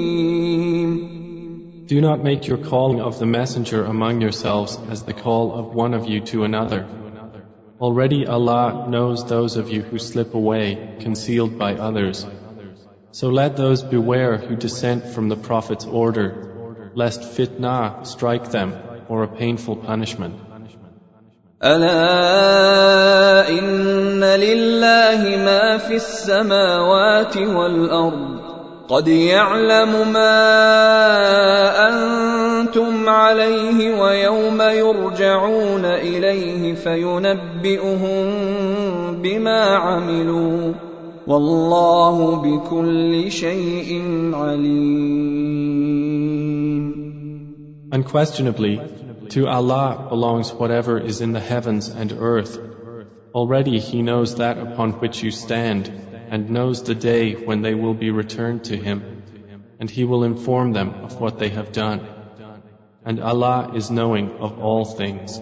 Do 1.87 2.01
not 2.01 2.25
make 2.25 2.47
your 2.49 2.57
calling 2.57 3.01
of 3.03 3.19
the 3.19 3.27
messenger 3.27 3.85
among 3.85 4.23
yourselves 4.23 4.79
as 4.91 5.03
the 5.03 5.13
call 5.13 5.53
of 5.53 5.75
one 5.75 5.93
of 5.93 6.07
you 6.09 6.21
to 6.33 6.45
another. 6.45 6.87
Already 7.79 8.27
Allah 8.27 8.87
knows 8.89 9.27
those 9.27 9.57
of 9.57 9.69
you 9.69 9.83
who 9.83 9.99
slip 9.99 10.33
away, 10.35 10.97
concealed 11.01 11.59
by 11.59 11.75
others. 11.75 12.25
So 13.12 13.30
let 13.30 13.58
those 13.58 13.82
beware 13.82 14.38
who 14.38 14.56
dissent 14.56 15.06
from 15.08 15.30
the 15.30 15.36
Prophet's 15.36 15.86
order, 15.86 16.92
lest 16.94 17.22
fitna 17.22 18.06
strike 18.06 18.52
them 18.52 18.74
or 19.08 19.24
a 19.24 19.28
painful 19.28 19.76
punishment. 19.78 20.36
الا 21.64 23.50
ان 23.50 24.24
لله 24.24 25.38
ما 25.46 25.78
في 25.78 25.96
السماوات 25.96 27.38
والارض 27.38 28.40
قد 28.90 29.08
يعلم 29.08 30.14
ما 30.14 30.40
أنتم 31.90 33.10
عليه 33.10 34.02
ويوم 34.02 34.62
يرجعون 34.62 35.86
اليه 35.86 36.76
فينبئهم 36.76 38.26
بما 39.22 39.66
عملوا 39.76 40.89
والله 41.29 42.37
بكل 42.43 43.31
شيء 43.31 44.03
عليم 44.35 45.85
Unquestionably, 47.93 48.81
to 49.29 49.47
Allah 49.47 50.07
belongs 50.09 50.53
whatever 50.53 50.99
is 50.99 51.21
in 51.21 51.33
the 51.33 51.41
heavens 51.41 51.89
and 51.89 52.13
earth. 52.13 52.59
Already 53.33 53.79
He 53.79 54.03
knows 54.03 54.37
that 54.37 54.59
upon 54.59 54.93
which 54.95 55.23
you 55.23 55.31
stand, 55.31 55.91
and 56.29 56.51
knows 56.51 56.83
the 56.83 56.95
day 56.95 57.35
when 57.35 57.63
they 57.63 57.75
will 57.75 57.95
be 57.95 58.11
returned 58.11 58.65
to 58.65 58.77
Him, 58.77 59.23
and 59.79 59.89
He 59.89 60.05
will 60.05 60.25
inform 60.25 60.73
them 60.73 60.91
of 61.05 61.21
what 61.21 61.39
they 61.39 61.51
have 61.51 61.73
done. 61.73 62.01
And 63.05 63.21
Allah 63.21 63.73
is 63.75 63.91
knowing 63.91 64.33
of 64.39 64.59
all 64.59 64.85
things. 64.85 65.41